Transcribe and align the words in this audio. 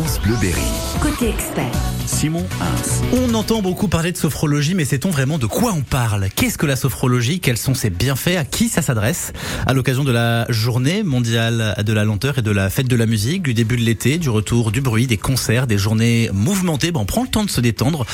France 0.00 0.18
Bleu 0.20 0.36
Berry. 0.40 0.89
Côté 1.00 1.30
expert. 1.30 1.70
Simon 2.06 2.44
Hins. 2.60 3.02
On 3.12 3.32
entend 3.34 3.62
beaucoup 3.62 3.88
parler 3.88 4.10
de 4.12 4.16
sophrologie, 4.16 4.74
mais 4.74 4.84
sait-on 4.84 5.10
vraiment 5.10 5.38
de 5.38 5.46
quoi 5.46 5.72
on 5.72 5.80
parle? 5.80 6.28
Qu'est-ce 6.34 6.58
que 6.58 6.66
la 6.66 6.76
sophrologie? 6.76 7.40
Quels 7.40 7.56
sont 7.56 7.72
ses 7.72 7.88
bienfaits? 7.88 8.36
À 8.36 8.44
qui 8.44 8.68
ça 8.68 8.82
s'adresse? 8.82 9.32
À 9.64 9.72
l'occasion 9.72 10.04
de 10.04 10.10
la 10.10 10.44
journée 10.50 11.02
mondiale 11.02 11.76
de 11.86 11.92
la 11.92 12.04
lenteur 12.04 12.38
et 12.38 12.42
de 12.42 12.50
la 12.50 12.68
fête 12.68 12.88
de 12.88 12.96
la 12.96 13.06
musique, 13.06 13.42
du 13.42 13.54
début 13.54 13.76
de 13.76 13.82
l'été, 13.82 14.18
du 14.18 14.28
retour 14.28 14.72
du 14.72 14.80
bruit, 14.80 15.06
des 15.06 15.16
concerts, 15.16 15.66
des 15.66 15.78
journées 15.78 16.28
mouvementées, 16.34 16.90
ben 16.90 17.00
on 17.00 17.06
prend 17.06 17.22
le 17.22 17.28
temps 17.28 17.44
de 17.44 17.50
se 17.50 17.60
détendre. 17.60 18.04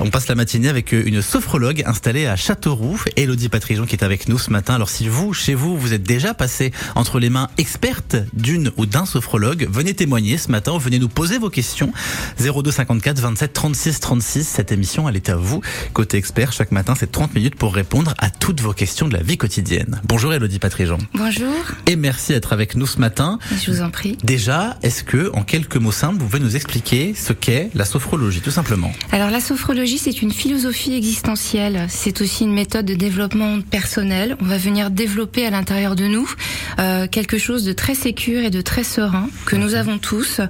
On 0.00 0.10
passe 0.10 0.28
la 0.28 0.34
matinée 0.34 0.68
avec 0.68 0.92
une 0.92 1.22
sophrologue 1.22 1.82
installée 1.86 2.26
à 2.26 2.36
Châteauroux, 2.36 3.00
Elodie 3.16 3.48
Patrijon 3.48 3.86
qui 3.86 3.94
est 3.94 4.04
avec 4.04 4.28
nous 4.28 4.38
ce 4.38 4.50
matin. 4.50 4.74
Alors 4.74 4.90
si 4.90 5.08
vous, 5.08 5.32
chez 5.32 5.54
vous, 5.54 5.78
vous 5.78 5.92
êtes 5.92 6.02
déjà 6.02 6.34
passé 6.34 6.72
entre 6.96 7.20
les 7.20 7.30
mains 7.30 7.48
expertes 7.56 8.16
d'une 8.32 8.72
ou 8.76 8.84
d'un 8.84 9.06
sophrologue, 9.06 9.68
venez 9.70 9.94
témoigner 9.94 10.38
ce 10.38 10.50
matin, 10.50 10.76
venez 10.76 10.98
nous 10.98 11.08
poser 11.08 11.38
vos 11.38 11.50
questions. 11.50 11.92
02 12.40 12.70
54 12.70 13.18
27 13.20 13.52
36 13.52 14.00
36. 14.00 14.48
Cette 14.48 14.72
émission, 14.72 15.08
elle 15.08 15.16
est 15.16 15.28
à 15.28 15.36
vous. 15.36 15.60
Côté 15.92 16.16
expert, 16.16 16.52
chaque 16.52 16.72
matin, 16.72 16.94
c'est 16.98 17.10
30 17.10 17.34
minutes 17.34 17.54
pour 17.54 17.74
répondre 17.74 18.14
à 18.18 18.30
toutes 18.30 18.60
vos 18.60 18.72
questions 18.72 19.08
de 19.08 19.14
la 19.14 19.22
vie 19.22 19.36
quotidienne. 19.36 20.00
Bonjour 20.04 20.32
Elodie 20.32 20.58
Patrijon. 20.58 20.98
Bonjour. 21.14 21.54
Et 21.86 21.96
merci 21.96 22.32
d'être 22.32 22.52
avec 22.52 22.74
nous 22.74 22.86
ce 22.86 22.98
matin. 22.98 23.38
Je 23.62 23.70
vous 23.70 23.82
en 23.82 23.90
prie. 23.90 24.18
Déjà, 24.24 24.76
est-ce 24.82 25.04
que, 25.04 25.30
en 25.34 25.42
quelques 25.42 25.76
mots 25.76 25.92
simples, 25.92 26.18
vous 26.18 26.26
pouvez 26.26 26.42
nous 26.42 26.56
expliquer 26.56 27.14
ce 27.14 27.32
qu'est 27.32 27.70
la 27.74 27.84
sophrologie, 27.84 28.40
tout 28.40 28.50
simplement? 28.50 28.92
Alors, 29.12 29.30
la 29.30 29.40
sophrologie, 29.40 29.98
c'est 29.98 30.22
une 30.22 30.32
philosophie 30.32 30.94
existentielle. 30.94 31.86
C'est 31.88 32.20
aussi 32.20 32.44
une 32.44 32.54
méthode 32.54 32.86
de 32.86 32.94
développement 32.94 33.60
personnel. 33.60 34.36
On 34.40 34.46
va 34.46 34.58
venir 34.58 34.90
développer 34.90 35.46
à 35.46 35.50
l'intérieur 35.50 35.94
de 35.94 36.06
nous 36.06 36.30
euh, 36.78 37.06
quelque 37.06 37.38
chose 37.38 37.64
de 37.64 37.72
très 37.72 37.94
sécure 37.94 38.42
et 38.42 38.50
de 38.50 38.60
très 38.60 38.84
serein 38.84 39.28
que 39.46 39.56
nous 39.56 39.74
avons 39.74 39.98
tous, 39.98 40.40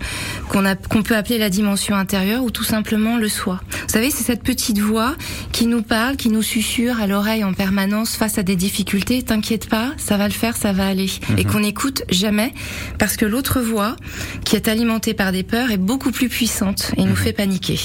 qu'on 0.48 0.64
qu'on 0.88 1.02
peut 1.02 1.16
appeler 1.16 1.38
la 1.38 1.50
dimension 1.50 1.73
intérieure 1.92 2.44
ou 2.44 2.50
tout 2.50 2.64
simplement 2.64 3.16
le 3.16 3.28
soi. 3.28 3.60
Vous 3.70 3.92
savez, 3.92 4.10
c'est 4.10 4.24
cette 4.24 4.42
petite 4.42 4.78
voix 4.78 5.14
qui 5.52 5.66
nous 5.66 5.82
parle, 5.82 6.16
qui 6.16 6.30
nous 6.30 6.42
susurre 6.42 7.00
à 7.00 7.06
l'oreille 7.06 7.44
en 7.44 7.52
permanence 7.52 8.16
face 8.16 8.38
à 8.38 8.42
des 8.42 8.56
difficultés. 8.56 9.22
T'inquiète 9.22 9.68
pas, 9.68 9.92
ça 9.96 10.16
va 10.16 10.26
le 10.26 10.32
faire, 10.32 10.56
ça 10.56 10.72
va 10.72 10.86
aller. 10.86 11.10
Et 11.36 11.44
qu'on 11.44 11.60
n'écoute 11.60 12.02
jamais 12.10 12.52
parce 12.98 13.16
que 13.16 13.24
l'autre 13.24 13.60
voix, 13.60 13.96
qui 14.44 14.56
est 14.56 14.68
alimentée 14.68 15.14
par 15.14 15.32
des 15.32 15.42
peurs, 15.42 15.70
est 15.70 15.76
beaucoup 15.76 16.10
plus 16.10 16.28
puissante 16.28 16.92
et 16.96 17.04
nous 17.04 17.16
fait 17.16 17.32
paniquer. 17.32 17.80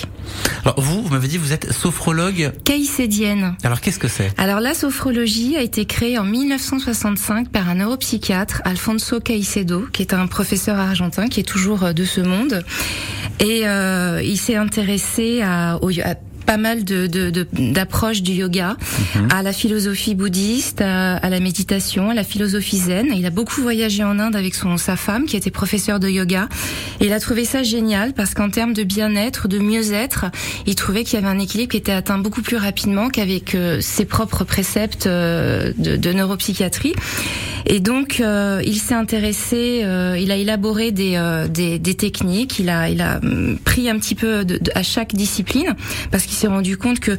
Alors 0.63 0.79
vous, 0.79 1.03
vous 1.03 1.09
m'avez 1.09 1.27
dit, 1.27 1.37
vous 1.37 1.53
êtes 1.53 1.71
sophrologue. 1.71 2.51
Caïcédienne. 2.63 3.55
Alors 3.63 3.81
qu'est-ce 3.81 3.99
que 3.99 4.07
c'est? 4.07 4.31
Alors 4.37 4.59
la 4.59 4.73
sophrologie 4.73 5.57
a 5.57 5.61
été 5.61 5.85
créée 5.85 6.17
en 6.17 6.25
1965 6.25 7.49
par 7.49 7.69
un 7.69 7.75
neuropsychiatre, 7.75 8.61
Alfonso 8.65 9.19
Caicedo, 9.19 9.87
qui 9.91 10.01
est 10.01 10.13
un 10.13 10.27
professeur 10.27 10.77
argentin 10.77 11.27
qui 11.27 11.39
est 11.39 11.43
toujours 11.43 11.83
euh, 11.83 11.93
de 11.93 12.05
ce 12.05 12.21
monde. 12.21 12.63
Et 13.39 13.67
euh, 13.67 13.78
il 14.23 14.37
s'est 14.37 14.55
intéressé 14.55 15.41
à, 15.41 15.77
au, 15.81 15.89
à 15.89 16.15
pas 16.49 16.57
mal 16.57 16.83
de 16.83 17.05
d'approches 17.53 18.23
du 18.23 18.31
yoga, 18.31 18.75
à 19.29 19.43
la 19.43 19.53
philosophie 19.53 20.15
bouddhiste, 20.15 20.81
à, 20.81 21.17
à, 21.17 21.29
la 21.29 21.39
méditation, 21.39 22.09
à 22.09 22.15
la 22.15 22.23
philosophie 22.23 22.79
zen. 22.79 23.05
Il 23.15 23.27
a 23.27 23.29
beaucoup 23.29 23.61
voyagé 23.61 24.03
en 24.03 24.17
Inde 24.17 24.35
avec 24.35 24.55
son 24.55 24.77
sa 24.77 24.95
femme 24.95 25.27
qui 25.27 25.37
était 25.37 25.51
professeur 25.51 25.99
de 25.99 26.09
yoga. 26.09 26.49
Et 27.01 27.05
il 27.05 27.13
a 27.13 27.19
trouvé 27.19 27.45
ça 27.45 27.61
génial 27.61 28.13
parce 28.13 28.33
qu'en 28.33 28.49
termes 28.49 28.73
de 28.73 28.81
bien-être, 28.81 29.47
de 29.47 29.59
mieux-être, 29.59 30.25
il 30.65 30.73
trouvait 30.73 31.03
qu'il 31.03 31.19
y 31.19 31.23
avait 31.23 31.31
un 31.31 31.37
équilibre 31.37 31.69
qui 31.69 31.77
était 31.77 31.91
atteint 31.91 32.17
beaucoup 32.17 32.41
plus 32.41 32.57
rapidement 32.57 33.09
qu'avec 33.09 33.53
euh, 33.53 33.79
ses 33.79 34.05
propres 34.05 34.43
préceptes 34.43 35.05
euh, 35.05 35.71
de, 35.77 35.97
de 35.97 36.13
neuropsychiatrie. 36.13 36.95
Et 37.65 37.79
donc, 37.79 38.19
euh, 38.19 38.61
il 38.65 38.79
s'est 38.79 38.95
intéressé, 38.95 39.81
euh, 39.83 40.17
il 40.19 40.31
a 40.31 40.37
élaboré 40.37 40.91
des, 40.91 41.13
euh, 41.15 41.47
des, 41.47 41.77
des, 41.77 41.93
techniques, 41.93 42.57
il 42.57 42.69
a, 42.69 42.89
il 42.89 42.99
a 42.99 43.19
pris 43.63 43.89
un 43.89 43.99
petit 43.99 44.15
peu 44.15 44.43
de, 44.43 44.57
de, 44.57 44.71
à 44.73 44.81
chaque 44.83 45.13
discipline, 45.13 45.75
parce 46.09 46.23
qu'il 46.23 46.35
s'est 46.39 46.47
rendu 46.47 46.77
compte 46.77 47.01
que 47.01 47.17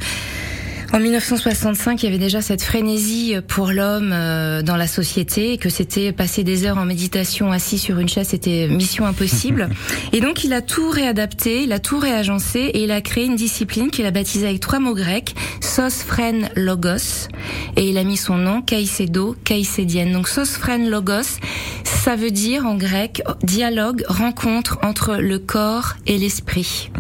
en 0.93 0.99
1965, 0.99 2.03
il 2.03 2.07
y 2.07 2.09
avait 2.09 2.19
déjà 2.19 2.43
cette 2.43 2.63
frénésie 2.63 3.37
pour 3.47 3.71
l'homme 3.71 4.11
euh, 4.13 4.61
dans 4.63 4.77
la 4.77 4.89
société, 4.89 5.57
que 5.57 5.69
c'était 5.69 6.11
passer 6.11 6.43
des 6.43 6.67
heures 6.67 6.79
en 6.79 6.85
méditation 6.85 7.53
assis 7.53 7.79
sur 7.79 8.01
une 8.01 8.09
chaise, 8.09 8.29
c'était 8.29 8.67
mission 8.67 9.07
impossible. 9.07 9.69
et 10.13 10.21
donc, 10.21 10.43
il 10.43 10.53
a 10.53 10.63
tout 10.63 10.91
réadapté, 10.91 11.63
il 11.63 11.73
a 11.73 11.79
tout 11.79 12.01
réagencé 12.01 12.59
et 12.59 12.83
il 12.83 12.91
a 12.91 13.01
créé 13.03 13.27
une 13.27 13.37
discipline 13.37 13.91
qu'il 13.91 14.05
a 14.05 14.11
baptisée 14.11 14.49
avec 14.49 14.59
trois 14.59 14.81
mots 14.81 14.95
grecs, 14.95 15.37
Sosphren 15.61 16.49
Logos, 16.57 17.29
et 17.77 17.89
il 17.89 17.97
a 17.97 18.03
mis 18.03 18.17
son 18.17 18.37
nom 18.37 18.61
Caicedo, 18.61 19.37
Caïcédienne. 19.45 20.13
Donc, 20.13 20.29
Sosphren 20.29 20.91
Logos, 20.91 21.39
ça 21.85 22.17
veut 22.17 22.33
dire 22.33 22.67
en 22.67 22.75
grec 22.75 23.23
dialogue, 23.45 24.05
rencontre 24.09 24.79
entre 24.83 25.17
le 25.17 25.39
corps 25.39 25.95
et 26.07 26.19
l'esprit. 26.19 26.91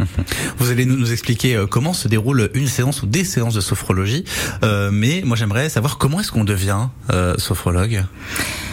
Vous 0.58 0.70
allez 0.70 0.84
nous 0.84 1.10
expliquer 1.10 1.64
comment 1.68 1.92
se 1.92 2.06
déroule 2.06 2.50
une 2.54 2.68
séance 2.68 3.02
ou 3.02 3.06
des 3.06 3.24
séances 3.24 3.54
de 3.54 3.60
euh, 4.62 4.90
mais 4.92 5.22
moi 5.24 5.36
j'aimerais 5.36 5.68
savoir 5.68 5.98
comment 5.98 6.20
est-ce 6.20 6.32
qu'on 6.32 6.44
devient 6.44 6.88
euh, 7.10 7.34
sophrologue? 7.38 8.04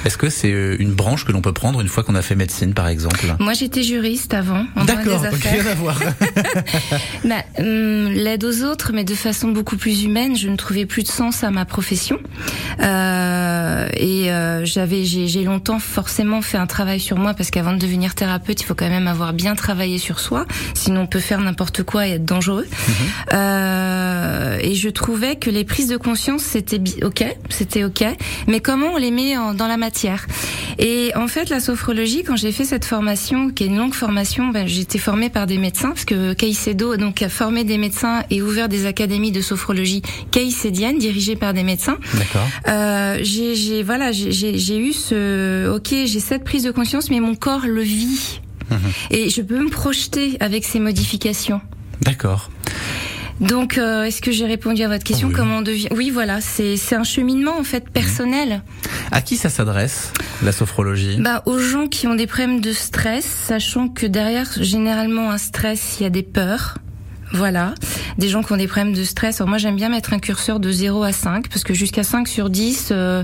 Est-ce 0.05 0.17
que 0.17 0.29
c'est 0.29 0.49
une 0.49 0.93
branche 0.93 1.25
que 1.25 1.31
l'on 1.31 1.41
peut 1.41 1.53
prendre 1.53 1.81
une 1.81 1.87
fois 1.87 2.03
qu'on 2.03 2.15
a 2.15 2.21
fait 2.21 2.35
médecine, 2.35 2.73
par 2.73 2.87
exemple? 2.87 3.35
Moi, 3.39 3.53
j'étais 3.53 3.83
juriste 3.83 4.33
avant. 4.33 4.65
D'accord, 4.85 5.21
rien 5.21 5.65
à 5.65 5.73
voir. 5.73 5.99
bah, 7.25 7.43
hum, 7.59 8.09
L'aide 8.11 8.43
aux 8.45 8.63
autres, 8.63 8.91
mais 8.93 9.03
de 9.03 9.15
façon 9.15 9.49
beaucoup 9.49 9.77
plus 9.77 10.03
humaine. 10.03 10.35
Je 10.35 10.49
ne 10.49 10.55
trouvais 10.55 10.85
plus 10.85 11.03
de 11.03 11.07
sens 11.07 11.43
à 11.43 11.51
ma 11.51 11.65
profession. 11.65 12.19
Euh, 12.79 13.87
et 13.95 14.31
euh, 14.31 14.65
j'avais, 14.65 15.03
j'ai 15.03 15.43
longtemps 15.43 15.79
forcément 15.79 16.41
fait 16.41 16.57
un 16.57 16.67
travail 16.67 16.99
sur 16.99 17.17
moi 17.17 17.33
parce 17.33 17.51
qu'avant 17.51 17.73
de 17.73 17.79
devenir 17.79 18.15
thérapeute, 18.15 18.61
il 18.61 18.65
faut 18.65 18.75
quand 18.75 18.89
même 18.89 19.07
avoir 19.07 19.33
bien 19.33 19.55
travaillé 19.55 19.97
sur 19.97 20.19
soi. 20.19 20.45
Sinon, 20.73 21.01
on 21.01 21.07
peut 21.07 21.19
faire 21.19 21.39
n'importe 21.41 21.83
quoi 21.83 22.07
et 22.07 22.11
être 22.11 22.25
dangereux. 22.25 22.67
Mmh. 22.69 22.91
Euh, 23.33 24.57
et 24.61 24.75
je 24.75 24.89
trouvais 24.89 25.35
que 25.35 25.49
les 25.49 25.63
prises 25.63 25.87
de 25.87 25.97
conscience, 25.97 26.43
c'était 26.43 26.81
ok, 27.03 27.25
c'était 27.49 27.83
ok. 27.83 28.05
Mais 28.47 28.59
comment 28.59 28.93
on 28.93 28.97
les 28.97 29.11
met 29.11 29.37
en, 29.37 29.53
dans 29.53 29.67
la 29.67 29.77
matière? 29.77 29.96
Et 30.79 31.11
en 31.15 31.27
fait, 31.27 31.49
la 31.49 31.59
sophrologie, 31.59 32.23
quand 32.23 32.35
j'ai 32.35 32.51
fait 32.51 32.65
cette 32.65 32.85
formation, 32.85 33.49
qui 33.49 33.63
est 33.63 33.67
une 33.67 33.77
longue 33.77 33.93
formation, 33.93 34.49
ben, 34.49 34.67
j'étais 34.67 34.99
formée 34.99 35.29
par 35.29 35.47
des 35.47 35.57
médecins 35.57 35.89
parce 35.89 36.05
que 36.05 36.33
Caicedo 36.33 36.97
donc 36.97 37.21
a 37.21 37.29
formé 37.29 37.63
des 37.63 37.77
médecins 37.77 38.23
et 38.29 38.41
ouvert 38.41 38.69
des 38.69 38.85
académies 38.85 39.31
de 39.31 39.41
sophrologie 39.41 40.01
caïcédienne 40.31 40.97
dirigées 40.97 41.35
par 41.35 41.53
des 41.53 41.63
médecins. 41.63 41.97
D'accord. 42.13 42.47
Euh, 42.67 43.19
j'ai 43.21 43.83
voilà, 43.83 44.11
j'ai 44.11 44.77
eu 44.77 44.93
ce 44.93 45.69
ok, 45.69 45.89
j'ai 46.05 46.19
cette 46.19 46.43
prise 46.43 46.63
de 46.63 46.71
conscience, 46.71 47.09
mais 47.09 47.19
mon 47.19 47.35
corps 47.35 47.65
le 47.65 47.81
vit. 47.81 48.41
Mmh. 48.69 48.75
Et 49.11 49.29
je 49.29 49.41
peux 49.41 49.59
me 49.59 49.69
projeter 49.69 50.37
avec 50.39 50.65
ces 50.65 50.79
modifications. 50.79 51.61
D'accord. 52.01 52.49
Donc, 53.39 53.77
euh, 53.77 54.03
est-ce 54.03 54.21
que 54.21 54.31
j'ai 54.31 54.45
répondu 54.45 54.81
à 54.83 54.87
votre 54.87 55.03
question 55.03 55.27
oui. 55.27 55.33
Comment 55.35 55.57
on 55.57 55.61
devient? 55.61 55.89
Oui, 55.91 56.09
voilà, 56.09 56.41
c'est 56.41 56.75
c'est 56.75 56.95
un 56.95 57.03
cheminement 57.03 57.57
en 57.57 57.63
fait 57.63 57.89
personnel. 57.89 58.63
À 59.11 59.21
qui 59.21 59.37
ça 59.37 59.49
s'adresse 59.49 60.11
la 60.43 60.51
sophrologie? 60.51 61.17
Bah 61.19 61.41
aux 61.45 61.59
gens 61.59 61.87
qui 61.87 62.07
ont 62.07 62.15
des 62.15 62.27
problèmes 62.27 62.61
de 62.61 62.73
stress, 62.73 63.25
sachant 63.25 63.87
que 63.87 64.05
derrière 64.05 64.49
généralement 64.61 65.31
un 65.31 65.37
stress, 65.37 65.97
il 65.99 66.03
y 66.03 66.05
a 66.05 66.09
des 66.09 66.23
peurs. 66.23 66.77
Voilà, 67.33 67.73
des 68.17 68.29
gens 68.29 68.41
qui 68.41 68.53
ont 68.53 68.57
des 68.57 68.67
problèmes 68.67 68.93
de 68.93 69.03
stress. 69.03 69.41
Alors 69.41 69.49
moi 69.49 69.57
j'aime 69.57 69.75
bien 69.75 69.89
mettre 69.89 70.13
un 70.13 70.19
curseur 70.19 70.59
de 70.59 70.71
0 70.71 71.03
à 71.03 71.11
5 71.11 71.49
parce 71.49 71.63
que 71.63 71.73
jusqu'à 71.73 72.03
5 72.03 72.27
sur 72.27 72.49
10 72.49 72.89
euh, 72.91 73.23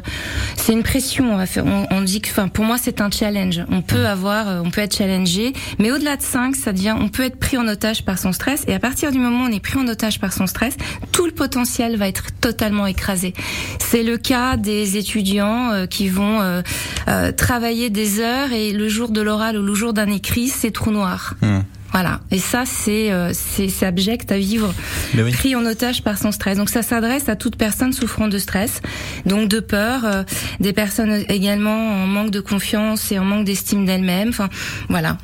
c'est 0.58 0.74
une 0.74 0.84
pression. 0.84 1.34
On, 1.34 1.38
va 1.38 1.46
faire, 1.46 1.66
on, 1.66 1.88
on 1.90 2.02
dit 2.02 2.22
que 2.22 2.30
enfin 2.30 2.48
pour 2.48 2.66
moi 2.66 2.78
c'est 2.78 3.02
un 3.02 3.10
challenge. 3.10 3.62
On 3.70 3.82
peut 3.82 4.06
avoir 4.06 4.48
euh, 4.48 4.62
on 4.64 4.72
peut 4.72 4.82
être 4.82 4.96
challengé, 4.96 5.54
mais 5.80 5.92
au-delà 5.92 6.18
de 6.18 6.22
5, 6.22 6.56
ça 6.56 6.74
devient 6.74 6.96
on 7.00 7.08
peut 7.08 7.24
être 7.24 7.40
pris 7.40 7.58
en 7.58 7.68
otage 7.68 8.04
par 8.04 8.20
son 8.20 8.34
stress 8.34 8.66
et 8.68 8.74
à 8.74 8.80
partir 8.80 9.12
du 9.12 9.20
moment 9.20 9.46
où 9.46 9.48
on 9.48 9.52
est 9.52 9.60
pris 9.60 9.80
en 9.80 9.88
otage 9.88 10.20
par 10.20 10.34
son 10.34 10.48
stress, 10.48 10.76
tout 11.12 11.26
le 11.26 11.32
potentiel 11.32 11.98
va 11.98 12.08
être 12.08 12.28
totalement 12.42 12.88
écrasé. 12.88 13.34
C'est 13.80 14.04
le 14.04 14.18
cas 14.18 14.58
des 14.58 14.98
étudiants 14.98 15.72
euh, 15.72 15.86
qui 15.86 16.10
vont 16.10 16.42
euh, 16.42 16.62
euh, 17.08 17.32
travailler 17.32 17.90
des 17.90 18.20
heures 18.20 18.52
et 18.52 18.72
le 18.72 18.88
jour 18.90 19.10
de 19.10 19.22
l'oral 19.22 19.58
ou 19.58 19.64
le 19.64 19.74
jour 19.74 19.94
d'un 19.94 20.08
écrit, 20.08 20.48
c'est 20.48 20.72
trou 20.72 20.92
noir. 20.92 21.36
Mmh. 21.42 21.60
Voilà. 21.94 22.22
Et 22.32 22.40
ça, 22.40 22.64
c'est 22.66 23.12
euh, 23.12 23.32
c'est 23.34 23.86
abject 23.86 24.32
à 24.32 24.40
vivre, 24.40 24.74
oui. 25.16 25.32
pris 25.32 25.56
en 25.56 25.64
otage 25.64 26.04
par 26.04 26.18
son 26.18 26.32
stress. 26.32 26.58
Donc 26.58 26.70
ça 26.70 26.82
s'adresse 26.82 27.30
à 27.30 27.36
toute 27.36 27.56
personne 27.56 27.94
souffrant 27.94 28.28
de 28.28 28.40
stress, 28.40 28.82
donc 29.28 29.48
de 29.48 29.60
peur, 29.60 30.02
euh, 30.04 30.24
des 30.60 30.74
personnes 30.74 31.24
également 31.30 32.04
en 32.04 32.08
manque 32.08 32.32
de 32.32 32.40
confiance 32.40 33.12
et 33.12 33.20
en 33.20 33.24
manque 33.24 33.46
d'estime 33.46 33.86
d'elles-mêmes. 33.86 34.30
Enfin, 34.30 34.50
voilà. 34.90 35.18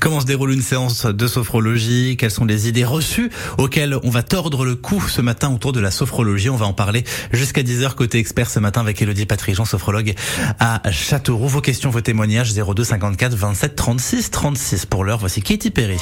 Comment 0.00 0.20
se 0.20 0.26
déroule 0.26 0.52
une 0.52 0.60
séance 0.60 1.06
de 1.06 1.26
sophrologie? 1.26 2.18
Quelles 2.18 2.30
sont 2.30 2.44
les 2.44 2.68
idées 2.68 2.84
reçues 2.84 3.30
auxquelles 3.56 3.96
on 4.02 4.10
va 4.10 4.22
tordre 4.22 4.66
le 4.66 4.74
cou 4.76 5.02
ce 5.08 5.22
matin 5.22 5.50
autour 5.50 5.72
de 5.72 5.80
la 5.80 5.90
sophrologie? 5.90 6.50
On 6.50 6.56
va 6.56 6.66
en 6.66 6.74
parler 6.74 7.04
jusqu'à 7.32 7.62
10h 7.62 7.94
côté 7.94 8.18
expert 8.18 8.50
ce 8.50 8.58
matin 8.58 8.82
avec 8.82 9.00
Elodie 9.00 9.24
Patrijon, 9.24 9.64
sophrologue 9.64 10.12
à 10.60 10.82
Châteauroux. 10.90 11.48
Vos 11.48 11.62
questions, 11.62 11.88
vos 11.88 12.02
témoignages 12.02 12.52
02 12.52 12.84
54 12.84 13.34
27 13.34 13.76
36 13.76 14.30
36 14.30 14.84
pour 14.84 15.04
l'heure. 15.04 15.18
Voici 15.18 15.40
Katy 15.40 15.70
Perry 15.70 16.01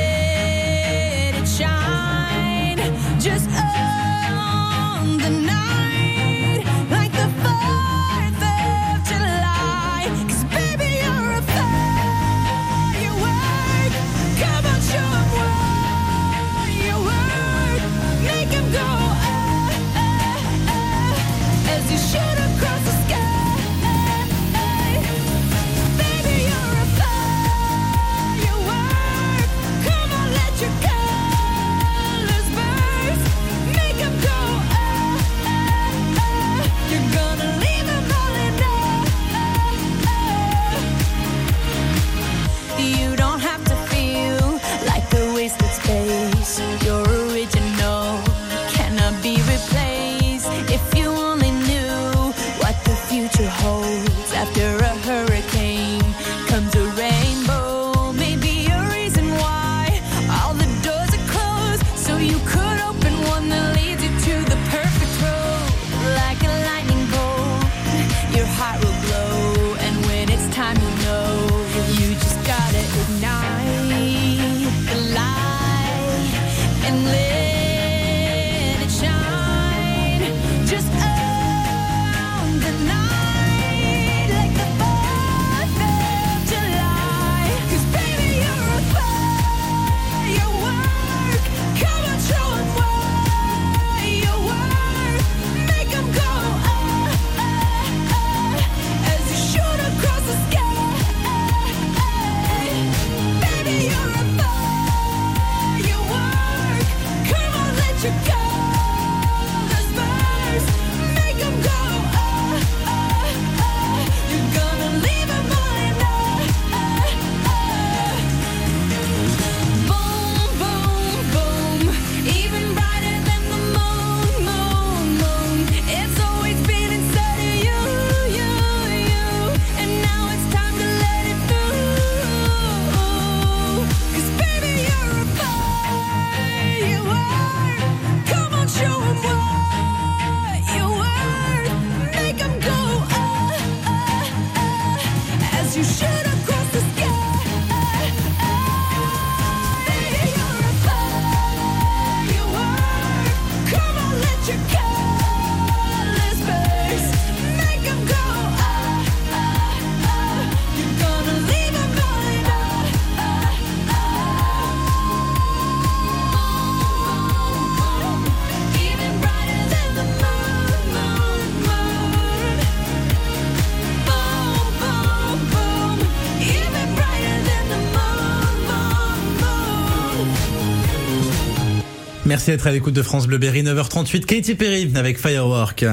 Merci 182.41 182.49
d'être 182.49 182.65
à 182.65 182.71
l'écoute 182.71 182.95
de 182.95 183.03
France 183.03 183.27
Bleu 183.27 183.37
Berry, 183.37 183.61
9h38, 183.61 184.25
Katy 184.25 184.55
Perry 184.55 184.91
avec 184.95 185.19
Firework. 185.19 185.85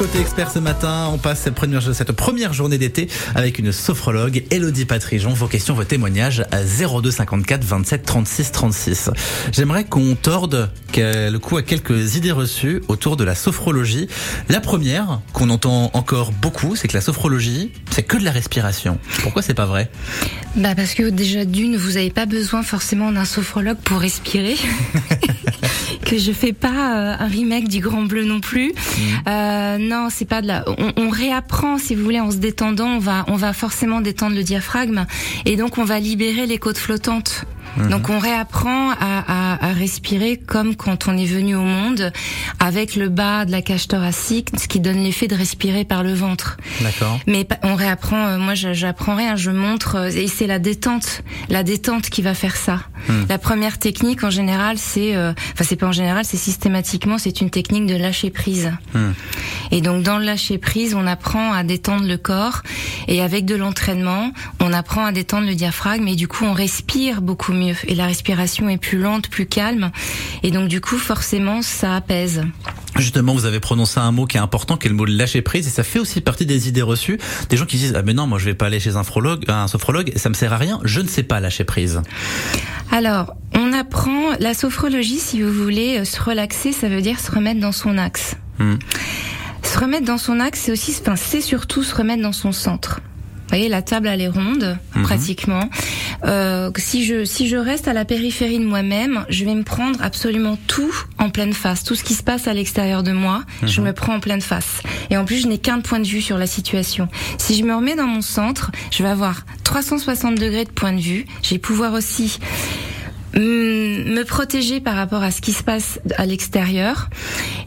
Côté 0.00 0.18
expert 0.18 0.50
ce 0.50 0.58
matin, 0.58 1.10
on 1.12 1.18
passe 1.18 1.40
cette 1.40 1.54
première, 1.54 1.82
cette 1.94 2.12
première 2.12 2.54
journée 2.54 2.78
d'été 2.78 3.06
avec 3.34 3.58
une 3.58 3.70
sophrologue, 3.70 4.44
Elodie 4.50 4.86
Patrijon. 4.86 5.34
Vos 5.34 5.46
questions, 5.46 5.74
vos 5.74 5.84
témoignages 5.84 6.42
à 6.52 6.62
02 6.64 7.10
54 7.10 7.62
27 7.62 8.02
36 8.06 8.50
36. 8.50 9.10
J'aimerais 9.52 9.84
qu'on 9.84 10.14
torde 10.14 10.70
le 10.96 11.36
coup 11.36 11.58
à 11.58 11.62
quelques 11.62 12.16
idées 12.16 12.32
reçues 12.32 12.80
autour 12.88 13.18
de 13.18 13.24
la 13.24 13.34
sophrologie. 13.34 14.08
La 14.48 14.60
première, 14.60 15.20
qu'on 15.34 15.50
entend 15.50 15.90
encore 15.92 16.32
beaucoup, 16.32 16.76
c'est 16.76 16.88
que 16.88 16.94
la 16.94 17.02
sophrologie, 17.02 17.70
c'est 17.90 18.02
que 18.02 18.16
de 18.16 18.24
la 18.24 18.32
respiration. 18.32 18.98
Pourquoi 19.22 19.42
c'est 19.42 19.52
pas 19.52 19.66
vrai? 19.66 19.90
Bah 20.56 20.74
parce 20.74 20.94
que 20.94 21.10
déjà 21.10 21.44
d'une, 21.44 21.76
vous 21.76 21.92
n'avez 21.92 22.10
pas 22.10 22.24
besoin 22.24 22.62
forcément 22.62 23.12
d'un 23.12 23.26
sophrologue 23.26 23.76
pour 23.84 23.98
respirer. 23.98 24.56
que 26.10 26.18
je 26.18 26.32
fais 26.32 26.52
pas 26.52 26.68
euh, 26.96 27.16
un 27.20 27.28
remake 27.28 27.68
du 27.68 27.78
Grand 27.78 28.02
Bleu 28.02 28.24
non 28.24 28.40
plus. 28.40 28.72
Euh, 29.28 29.78
non, 29.78 30.08
c'est 30.10 30.24
pas 30.24 30.42
de 30.42 30.48
la. 30.48 30.64
On, 30.66 30.92
on 30.96 31.08
réapprend, 31.08 31.78
si 31.78 31.94
vous 31.94 32.02
voulez, 32.02 32.18
en 32.18 32.32
se 32.32 32.38
détendant, 32.38 32.88
on 32.88 32.98
va, 32.98 33.24
on 33.28 33.36
va 33.36 33.52
forcément 33.52 34.00
détendre 34.00 34.34
le 34.34 34.42
diaphragme 34.42 35.06
et 35.46 35.56
donc 35.56 35.78
on 35.78 35.84
va 35.84 36.00
libérer 36.00 36.46
les 36.46 36.58
côtes 36.58 36.78
flottantes. 36.78 37.44
Donc 37.76 38.08
on 38.08 38.18
réapprend 38.18 38.90
à, 38.90 38.96
à, 39.00 39.68
à, 39.68 39.72
respirer 39.72 40.36
comme 40.36 40.76
quand 40.76 41.08
on 41.08 41.16
est 41.16 41.26
venu 41.26 41.54
au 41.54 41.62
monde, 41.62 42.12
avec 42.58 42.96
le 42.96 43.08
bas 43.08 43.44
de 43.44 43.52
la 43.52 43.62
cage 43.62 43.88
thoracique, 43.88 44.48
ce 44.58 44.68
qui 44.68 44.80
donne 44.80 44.98
l'effet 45.02 45.28
de 45.28 45.34
respirer 45.34 45.84
par 45.84 46.02
le 46.02 46.12
ventre. 46.12 46.56
D'accord. 46.80 47.18
Mais 47.26 47.46
on 47.62 47.74
réapprend. 47.74 48.26
euh, 48.26 48.38
moi, 48.38 48.54
j'apprends 48.54 49.14
rien. 49.14 49.36
Je 49.36 49.50
montre 49.50 49.96
euh, 49.96 50.08
et 50.08 50.26
c'est 50.26 50.46
la 50.46 50.58
détente, 50.58 51.22
la 51.48 51.62
détente 51.62 52.10
qui 52.10 52.22
va 52.22 52.34
faire 52.34 52.56
ça. 52.56 52.80
La 53.28 53.38
première 53.38 53.78
technique, 53.78 54.24
en 54.24 54.30
général, 54.30 54.76
c'est, 54.76 55.16
euh, 55.16 55.32
enfin, 55.54 55.64
c'est 55.64 55.76
pas 55.76 55.86
en 55.86 55.92
général, 55.92 56.24
c'est 56.24 56.36
systématiquement, 56.36 57.16
c'est 57.16 57.40
une 57.40 57.48
technique 57.48 57.86
de 57.86 57.96
lâcher 57.96 58.30
prise. 58.30 58.72
Hmm. 58.94 59.12
Et 59.70 59.80
donc, 59.80 60.02
dans 60.02 60.18
le 60.18 60.24
lâcher 60.24 60.58
prise, 60.58 60.94
on 60.94 61.06
apprend 61.06 61.52
à 61.52 61.64
détendre 61.64 62.06
le 62.06 62.18
corps 62.18 62.62
et 63.08 63.22
avec 63.22 63.46
de 63.46 63.56
l'entraînement, 63.56 64.32
on 64.60 64.72
apprend 64.72 65.04
à 65.06 65.12
détendre 65.12 65.46
le 65.46 65.54
diaphragme 65.54 66.06
et 66.08 66.14
du 66.14 66.28
coup, 66.28 66.44
on 66.44 66.52
respire 66.52 67.22
beaucoup 67.22 67.52
mieux 67.52 67.59
et 67.60 67.94
la 67.94 68.06
respiration 68.06 68.68
est 68.68 68.78
plus 68.78 68.98
lente, 68.98 69.28
plus 69.28 69.46
calme 69.46 69.90
et 70.42 70.50
donc 70.50 70.68
du 70.68 70.80
coup, 70.80 70.98
forcément, 70.98 71.62
ça 71.62 71.96
apaise. 71.96 72.42
Justement, 72.96 73.34
vous 73.34 73.46
avez 73.46 73.60
prononcé 73.60 74.00
un 74.00 74.12
mot 74.12 74.26
qui 74.26 74.36
est 74.36 74.40
important, 74.40 74.76
qui 74.76 74.86
est 74.86 74.90
le 74.90 74.96
mot 74.96 75.06
de 75.06 75.16
lâcher 75.16 75.42
prise, 75.42 75.66
et 75.66 75.70
ça 75.70 75.84
fait 75.84 75.98
aussi 75.98 76.20
partie 76.20 76.44
des 76.44 76.68
idées 76.68 76.82
reçues. 76.82 77.18
Des 77.48 77.56
gens 77.56 77.66
qui 77.66 77.76
disent 77.76 77.94
ah 77.96 78.02
mais 78.02 78.14
non, 78.14 78.26
moi 78.26 78.38
je 78.38 78.44
vais 78.44 78.54
pas 78.54 78.66
aller 78.66 78.80
chez 78.80 78.96
un 78.96 79.04
sophrologue, 79.04 79.44
un 79.48 79.68
sophrologue, 79.68 80.12
ça 80.16 80.28
me 80.28 80.34
sert 80.34 80.52
à 80.52 80.56
rien. 80.56 80.80
Je 80.84 81.00
ne 81.00 81.08
sais 81.08 81.22
pas 81.22 81.40
lâcher 81.40 81.64
prise. 81.64 82.02
Alors, 82.90 83.34
on 83.54 83.72
apprend 83.72 84.32
la 84.38 84.54
sophrologie, 84.54 85.18
si 85.18 85.42
vous 85.42 85.52
voulez, 85.52 86.00
euh, 86.00 86.04
se 86.04 86.20
relaxer, 86.20 86.72
ça 86.72 86.88
veut 86.88 87.02
dire 87.02 87.20
se 87.20 87.30
remettre 87.30 87.60
dans 87.60 87.72
son 87.72 87.98
axe. 87.98 88.36
Hmm. 88.58 88.76
Se 89.62 89.78
remettre 89.78 90.06
dans 90.06 90.18
son 90.18 90.40
axe, 90.40 90.62
c'est 90.64 90.72
aussi, 90.72 90.96
enfin, 91.00 91.16
c'est 91.16 91.40
surtout 91.40 91.82
se 91.82 91.94
remettre 91.94 92.22
dans 92.22 92.32
son 92.32 92.52
centre. 92.52 93.00
Vous 93.50 93.56
voyez, 93.56 93.68
la 93.68 93.82
table 93.82 94.06
elle 94.06 94.20
est 94.20 94.28
ronde, 94.28 94.78
Mhm. 94.94 95.02
pratiquement. 95.02 95.68
Euh, 96.24 96.70
si 96.76 97.04
je 97.04 97.24
si 97.24 97.48
je 97.48 97.56
reste 97.56 97.88
à 97.88 97.92
la 97.92 98.04
périphérie 98.04 98.60
de 98.60 98.64
moi-même, 98.64 99.24
je 99.28 99.44
vais 99.44 99.54
me 99.56 99.64
prendre 99.64 100.00
absolument 100.02 100.56
tout 100.68 100.94
en 101.18 101.30
pleine 101.30 101.52
face. 101.52 101.82
Tout 101.82 101.96
ce 101.96 102.04
qui 102.04 102.14
se 102.14 102.22
passe 102.22 102.46
à 102.46 102.54
l'extérieur 102.54 103.02
de 103.02 103.10
moi, 103.10 103.42
je 103.64 103.80
me 103.80 103.92
prends 103.92 104.14
en 104.14 104.20
pleine 104.20 104.40
face. 104.40 104.82
Et 105.10 105.16
en 105.16 105.24
plus, 105.24 105.42
je 105.42 105.48
n'ai 105.48 105.58
qu'un 105.58 105.80
point 105.80 105.98
de 105.98 106.06
vue 106.06 106.22
sur 106.22 106.38
la 106.38 106.46
situation. 106.46 107.08
Si 107.38 107.56
je 107.56 107.64
me 107.64 107.74
remets 107.74 107.96
dans 107.96 108.06
mon 108.06 108.20
centre, 108.22 108.70
je 108.92 109.02
vais 109.02 109.08
avoir 109.08 109.44
360 109.64 110.36
degrés 110.36 110.64
de 110.64 110.70
point 110.70 110.92
de 110.92 111.00
vue. 111.00 111.26
Je 111.42 111.50
vais 111.50 111.58
pouvoir 111.58 111.92
aussi 111.94 112.38
me 113.34 114.22
protéger 114.24 114.80
par 114.80 114.96
rapport 114.96 115.22
à 115.22 115.30
ce 115.30 115.40
qui 115.40 115.52
se 115.52 115.62
passe 115.62 116.00
à 116.16 116.26
l'extérieur 116.26 117.08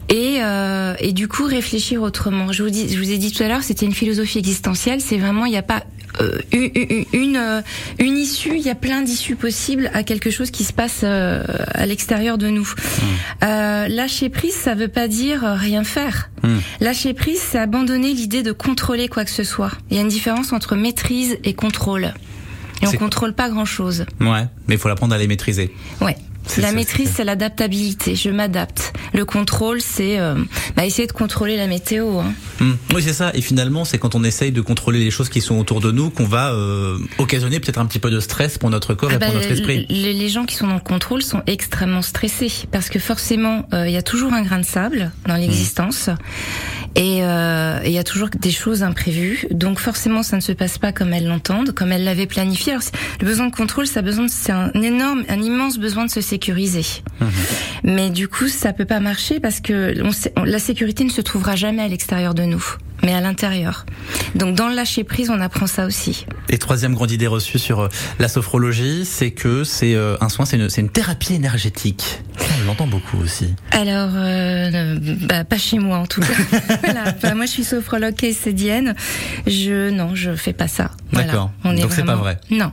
et, 0.08 0.38
euh, 0.42 0.94
et 0.98 1.12
du 1.12 1.28
coup 1.28 1.44
réfléchir 1.44 2.02
autrement. 2.02 2.52
Je 2.52 2.62
vous, 2.62 2.70
dis, 2.70 2.88
je 2.92 2.98
vous 2.98 3.10
ai 3.10 3.18
dit 3.18 3.32
tout 3.32 3.42
à 3.42 3.48
l'heure, 3.48 3.62
c'était 3.62 3.86
une 3.86 3.94
philosophie 3.94 4.38
existentielle. 4.38 5.00
C'est 5.00 5.16
vraiment, 5.16 5.46
il 5.46 5.50
n'y 5.50 5.58
a 5.58 5.62
pas 5.62 5.82
euh, 6.20 6.38
une, 6.52 6.70
une, 6.74 7.04
une, 7.12 7.36
euh, 7.36 7.60
une 7.98 8.16
issue, 8.16 8.56
il 8.56 8.62
y 8.62 8.70
a 8.70 8.74
plein 8.76 9.02
d'issues 9.02 9.34
possibles 9.36 9.90
à 9.94 10.04
quelque 10.04 10.30
chose 10.30 10.50
qui 10.50 10.64
se 10.64 10.72
passe 10.72 11.00
euh, 11.02 11.42
à 11.72 11.86
l'extérieur 11.86 12.38
de 12.38 12.48
nous. 12.48 12.72
Euh, 13.42 13.88
lâcher 13.88 14.28
prise, 14.28 14.54
ça 14.54 14.74
veut 14.74 14.88
pas 14.88 15.08
dire 15.08 15.42
rien 15.42 15.82
faire. 15.82 16.30
Hmm. 16.42 16.58
Lâcher 16.80 17.14
prise, 17.14 17.40
c'est 17.40 17.58
abandonner 17.58 18.12
l'idée 18.12 18.42
de 18.42 18.52
contrôler 18.52 19.08
quoi 19.08 19.24
que 19.24 19.30
ce 19.30 19.44
soit. 19.44 19.72
Il 19.90 19.96
y 19.96 19.98
a 19.98 20.02
une 20.02 20.08
différence 20.08 20.52
entre 20.52 20.76
maîtrise 20.76 21.36
et 21.42 21.54
contrôle. 21.54 22.14
Et 22.84 22.96
on 22.96 22.98
contrôle 22.98 23.34
pas 23.34 23.48
grand 23.48 23.64
chose. 23.64 24.04
Ouais, 24.20 24.46
mais 24.68 24.74
il 24.74 24.78
faut 24.78 24.88
l'apprendre 24.88 25.14
à 25.14 25.18
les 25.18 25.26
maîtriser. 25.26 25.74
Ouais. 26.00 26.16
La 26.58 26.68
ça, 26.68 26.72
maîtrise, 26.72 27.10
c'est- 27.14 27.24
l'adaptabilité. 27.24 28.14
Je 28.16 28.30
m'adapte. 28.30 28.92
Le 29.12 29.24
contrôle, 29.24 29.80
c'est 29.80 30.18
euh, 30.18 30.34
bah, 30.76 30.84
essayer 30.84 31.06
de 31.06 31.12
contrôler 31.12 31.56
la 31.56 31.66
météo. 31.66 32.18
Hein. 32.18 32.32
Hmm. 32.60 32.74
Oui, 32.94 33.02
c'est 33.02 33.12
ça. 33.12 33.30
Et 33.34 33.40
finalement, 33.40 33.84
c'est 33.84 33.98
quand 33.98 34.14
on 34.14 34.24
essaye 34.24 34.52
de 34.52 34.60
contrôler 34.60 34.98
les 34.98 35.10
choses 35.10 35.28
qui 35.28 35.40
sont 35.40 35.58
autour 35.58 35.80
de 35.80 35.90
nous 35.90 36.10
qu'on 36.10 36.26
va 36.26 36.52
euh, 36.52 36.98
occasionner 37.18 37.60
peut-être 37.60 37.78
un 37.78 37.86
petit 37.86 37.98
peu 37.98 38.10
de 38.10 38.20
stress 38.20 38.58
pour 38.58 38.70
notre 38.70 38.94
corps 38.94 39.10
Ah 39.12 39.16
et 39.16 39.18
bah, 39.18 39.26
pour 39.26 39.34
notre 39.34 39.50
esprit. 39.50 39.86
les, 39.88 40.28
gens 40.28 40.44
qui 40.44 40.56
sont 40.56 40.66
dans 40.66 40.74
le 40.74 40.80
contrôle 40.80 41.22
sont 41.22 41.42
extrêmement 41.46 42.02
stressés 42.02 42.52
parce 42.70 42.88
que 42.88 42.98
forcément, 42.98 43.66
euh, 43.72 43.86
il 43.88 43.92
y 43.92 43.96
a 43.96 44.02
toujours 44.02 44.32
un 44.32 44.42
grain 44.42 44.58
de 44.58 44.64
sable 44.64 45.12
dans 45.26 45.36
l'existence 45.36 46.08
et 46.96 47.04
et 47.04 47.88
il 47.88 47.92
y 47.92 47.98
a 47.98 48.04
toujours 48.04 48.28
des 48.28 48.50
choses 48.50 48.82
imprévues. 48.82 49.46
Donc 49.50 49.78
forcément, 49.78 50.22
ça 50.22 50.36
ne 50.36 50.40
se 50.40 50.52
passe 50.52 50.78
pas 50.78 50.92
comme 50.92 51.12
elles 51.12 51.26
l'entendent, 51.26 51.72
comme 51.72 51.92
elles 51.92 52.04
l'avaient 52.04 52.26
planifié. 52.26 52.72
Alors, 52.72 52.84
le 53.20 53.26
besoin 53.26 53.46
de 53.46 53.54
contrôle, 53.54 53.86
ça 53.86 54.00
a 54.00 54.02
besoin, 54.02 54.28
c'est 54.28 54.52
un 54.52 54.70
énorme, 54.72 55.24
un 55.28 55.40
immense 55.42 55.78
besoin 55.78 56.04
de 56.04 56.10
se 56.10 56.20
sécuriser. 56.34 56.84
Mais 57.84 58.10
du 58.10 58.26
coup, 58.28 58.48
ça 58.48 58.72
peut 58.72 58.86
pas 58.86 58.98
marcher 58.98 59.38
parce 59.40 59.60
que 59.60 60.02
on 60.02 60.10
sait- 60.10 60.32
on- 60.36 60.42
la 60.44 60.58
sécurité 60.58 61.04
ne 61.04 61.10
se 61.10 61.20
trouvera 61.20 61.54
jamais 61.54 61.82
à 61.82 61.86
l'extérieur 61.88 62.34
de 62.34 62.42
nous, 62.42 62.64
mais 63.04 63.14
à 63.14 63.20
l'intérieur. 63.20 63.86
Donc 64.34 64.56
dans 64.56 64.68
le 64.68 64.74
lâcher 64.74 65.04
prise, 65.04 65.30
on 65.30 65.40
apprend 65.40 65.66
ça 65.68 65.86
aussi. 65.86 66.26
Et 66.48 66.58
troisième 66.58 66.94
grande 66.94 67.12
idée 67.12 67.28
reçue 67.28 67.58
sur 67.60 67.80
euh, 67.80 67.88
la 68.18 68.26
sophrologie, 68.28 69.04
c'est 69.04 69.30
que 69.30 69.62
c'est 69.64 69.94
euh, 69.94 70.16
un 70.20 70.28
soin, 70.28 70.44
c'est 70.44 70.56
une, 70.56 70.88
thérapie 70.88 71.34
énergétique. 71.34 72.20
Ça, 72.36 72.46
on 72.62 72.66
l'entend 72.66 72.86
beaucoup 72.88 73.18
aussi. 73.18 73.54
Alors, 73.70 74.10
euh, 74.14 74.98
bah, 75.28 75.44
pas 75.44 75.58
chez 75.58 75.78
moi 75.78 75.98
en 75.98 76.06
tout 76.06 76.20
cas. 76.20 76.58
voilà. 76.82 77.04
Enfin, 77.16 77.34
moi, 77.34 77.46
je 77.46 77.50
suis 77.52 77.64
sophrologue 77.64 78.14
caïcédienne. 78.16 78.94
Je 79.46 79.90
non, 79.90 80.14
je 80.16 80.34
fais 80.34 80.52
pas 80.52 80.68
ça. 80.68 80.90
D'accord. 81.12 81.50
Donc, 81.64 81.76
c'est 81.90 82.00
pas 82.02 82.16
vraiment- 82.16 82.22
vrai. 82.22 82.38
Non. 82.50 82.72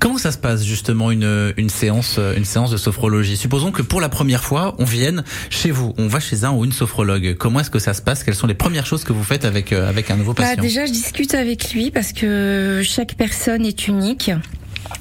Comment 0.00 0.18
ça 0.18 0.32
se 0.32 0.38
passe 0.38 0.64
justement 0.64 1.10
une, 1.10 1.52
une 1.56 1.68
séance 1.68 2.16
euh, 2.18 2.34
une 2.36 2.44
séance 2.44 2.70
de 2.70 2.76
sophrologie? 2.76 3.36
Supposons 3.36 3.70
que 3.72 3.82
pour 3.82 4.00
la 4.00 4.08
première 4.08 4.44
fois, 4.44 4.74
on 4.78 4.84
vienne 4.84 5.24
chez 5.50 5.70
vous, 5.70 5.94
on 5.98 6.06
va 6.08 6.20
chez 6.20 6.44
un 6.44 6.52
ou 6.52 6.64
une 6.64 6.72
sophrologue. 6.72 7.36
Comment 7.38 7.60
est-ce 7.60 7.70
que 7.70 7.78
ça 7.78 7.94
se 7.94 8.02
passe? 8.02 8.22
Quelles 8.24 8.34
sont 8.34 8.46
les 8.46 8.54
premières 8.54 8.86
choses 8.86 9.04
que 9.04 9.12
vous 9.12 9.24
faites 9.24 9.44
avec 9.44 9.72
euh, 9.72 9.88
avec 9.88 10.10
un 10.10 10.16
nouveau 10.16 10.34
Bah, 10.34 10.44
patient? 10.44 10.62
déjà, 10.62 10.86
je 10.86 10.92
discute 10.92 11.34
avec 11.34 11.72
lui 11.72 11.90
parce 11.90 12.12
que 12.12 12.82
chaque 12.84 13.14
personne 13.14 13.64
est 13.64 13.88
unique. 13.88 14.30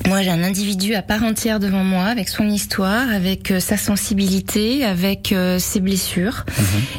Moi, 0.08 0.22
j'ai 0.22 0.30
un 0.32 0.44
individu 0.44 0.96
à 0.96 1.02
part 1.02 1.24
entière 1.24 1.60
devant 1.60 1.84
moi, 1.84 2.06
avec 2.06 2.28
son 2.28 2.48
histoire, 2.50 3.10
avec 3.10 3.52
euh, 3.52 3.60
sa 3.62 3.78
sensibilité, 3.78 4.84
avec 4.84 5.32
euh, 5.32 5.60
ses 5.60 5.80
blessures. 5.80 6.46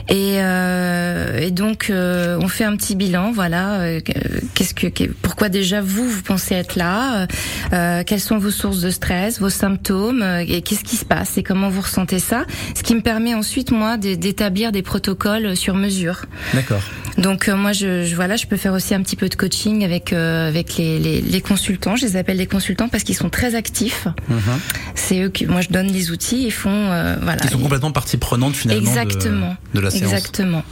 Et, 0.09 0.37
euh, 0.39 1.39
et 1.39 1.51
donc, 1.51 1.89
euh, 1.91 2.39
on 2.41 2.49
fait 2.49 2.65
un 2.65 2.75
petit 2.77 2.97
bilan. 2.97 3.31
Voilà, 3.31 4.01
qu'est-ce 4.55 4.75
que, 4.75 4.87
pourquoi 5.23 5.49
déjà 5.51 5.81
vous 5.83 6.09
vous 6.09 6.23
pensez 6.23 6.55
être 6.55 6.77
là 6.77 7.27
Quelles 8.05 8.21
sont 8.21 8.39
vos 8.39 8.51
sources 8.51 8.81
de 8.81 8.91
stress, 8.91 9.39
vos 9.39 9.51
symptômes 9.51 10.25
Et 10.49 10.63
qu'est-ce 10.63 10.85
qui 10.85 10.97
se 10.97 11.05
passe 11.05 11.37
Et 11.37 11.43
comment 11.43 11.69
vous 11.69 11.83
ressentez 11.83 12.19
ça 12.19 12.47
Ce 12.75 12.83
qui 12.83 12.95
me 12.95 13.03
permet 13.03 13.35
ensuite 13.35 13.71
moi 13.71 13.97
d'é- 13.99 14.17
d'établir 14.17 14.73
des 14.73 14.83
protocoles 14.83 15.57
sur 15.57 15.75
mesure. 15.75 16.23
D'accord. 16.55 16.83
Donc 17.19 17.47
moi 17.49 17.73
je, 17.73 18.03
je 18.05 18.17
voilà 18.17 18.35
je 18.35 18.47
peux 18.47 18.57
faire 18.57 18.73
aussi 18.73 18.93
un 18.93 19.01
petit 19.01 19.15
peu 19.15 19.29
de 19.29 19.37
coaching 19.37 19.85
avec 19.85 20.13
euh, 20.13 20.49
avec 20.49 20.77
les, 20.79 20.99
les, 20.99 21.21
les 21.21 21.41
consultants 21.41 21.95
je 21.95 22.05
les 22.07 22.17
appelle 22.17 22.39
des 22.39 22.49
consultants 22.49 22.89
parce 22.95 23.03
qu'ils 23.03 23.17
sont 23.17 23.29
très 23.29 23.57
actifs. 23.57 24.07
C'est 24.95 25.21
eux 25.21 25.29
qui 25.29 25.47
moi 25.47 25.63
je 25.63 25.69
donne 25.69 25.89
les 25.89 26.13
outils 26.13 26.45
ils 26.45 26.53
font 26.53 26.71
euh, 26.71 27.17
voilà. 27.21 27.43
Ils 27.43 27.51
sont 27.51 27.59
complètement 27.59 27.91
partie 27.91 28.19
prenante 28.19 28.55
finalement 28.55 28.89
exactement. 28.89 29.57
de, 29.75 29.81
la 29.81 29.91
séance. 29.91 30.13
exactement. 30.13 30.63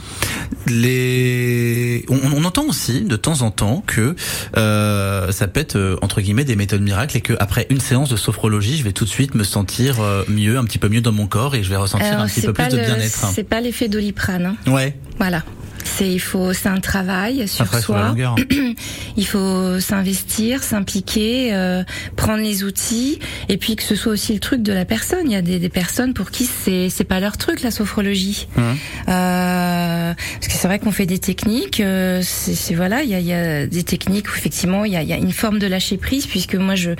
Les... 0.67 2.05
On, 2.07 2.19
on 2.33 2.45
entend 2.45 2.63
aussi 2.63 3.01
de 3.01 3.17
temps 3.17 3.41
en 3.41 3.51
temps 3.51 3.83
que 3.85 4.15
euh, 4.55 5.33
ça 5.33 5.47
être 5.53 5.75
euh, 5.75 5.97
entre 6.01 6.21
guillemets 6.21 6.45
des 6.45 6.55
méthodes 6.55 6.81
miracles 6.81 7.17
et 7.17 7.21
que 7.21 7.33
après 7.41 7.67
une 7.69 7.81
séance 7.81 8.09
de 8.09 8.15
sophrologie, 8.15 8.77
je 8.77 8.83
vais 8.85 8.93
tout 8.93 9.03
de 9.03 9.09
suite 9.09 9.35
me 9.35 9.43
sentir 9.43 9.99
euh, 9.99 10.23
mieux, 10.29 10.57
un 10.57 10.63
petit 10.63 10.77
peu 10.77 10.87
mieux 10.87 11.01
dans 11.01 11.11
mon 11.11 11.27
corps 11.27 11.55
et 11.55 11.63
je 11.63 11.69
vais 11.69 11.75
ressentir 11.75 12.07
Alors, 12.07 12.21
un 12.21 12.27
petit 12.27 12.39
peu 12.39 12.53
plus 12.53 12.69
de 12.69 12.77
bien-être. 12.77 13.27
c'est 13.35 13.43
pas 13.43 13.59
l'effet 13.59 13.89
doliprane 13.89 14.55
hein. 14.65 14.71
Ouais, 14.71 14.95
voilà 15.17 15.43
c'est 15.83 16.09
il 16.11 16.19
faut 16.19 16.53
c'est 16.53 16.69
un 16.69 16.79
travail 16.79 17.47
sur 17.47 17.65
après 17.65 17.81
soi 17.81 18.07
longueur. 18.09 18.35
il 19.17 19.25
faut 19.27 19.79
s'investir, 19.79 20.63
s'impliquer, 20.63 21.53
euh, 21.53 21.83
prendre 22.15 22.41
les 22.43 22.63
outils, 22.63 23.19
et 23.49 23.57
puis 23.57 23.75
que 23.75 23.83
ce 23.83 23.95
soit 23.95 24.13
aussi 24.13 24.33
le 24.33 24.39
truc 24.39 24.61
de 24.63 24.73
la 24.73 24.85
personne. 24.85 25.25
Il 25.25 25.31
y 25.31 25.35
a 25.35 25.41
des, 25.41 25.59
des 25.59 25.69
personnes 25.69 26.13
pour 26.13 26.31
qui 26.31 26.45
c'est 26.45 26.89
c'est 26.89 27.03
pas 27.03 27.19
leur 27.19 27.37
truc 27.37 27.61
la 27.61 27.71
sophrologie. 27.71 28.47
Mhm. 28.57 28.77
Euh, 29.09 30.13
parce 30.35 30.47
que 30.47 30.53
c'est 30.53 30.67
vrai 30.67 30.79
qu'on 30.79 30.91
fait 30.91 31.05
des 31.05 31.19
techniques. 31.19 31.79
euh, 31.79 32.21
c'est 32.23 32.73
voilà, 32.75 33.03
il 33.03 33.09
y 33.09 33.15
a, 33.15 33.19
y 33.19 33.33
a 33.33 33.67
des 33.67 33.83
techniques 33.83 34.27
où 34.29 34.33
effectivement 34.37 34.85
il 34.85 34.93
y 34.93 34.95
a, 34.95 35.01
il 35.03 35.09
y 35.09 35.13
a 35.13 35.17
une 35.17 35.31
forme 35.31 35.59
de 35.59 35.67
lâcher 35.67 35.97
prise 35.97 36.25
puisque 36.25 36.55
moi 36.55 36.75
je 36.75 36.91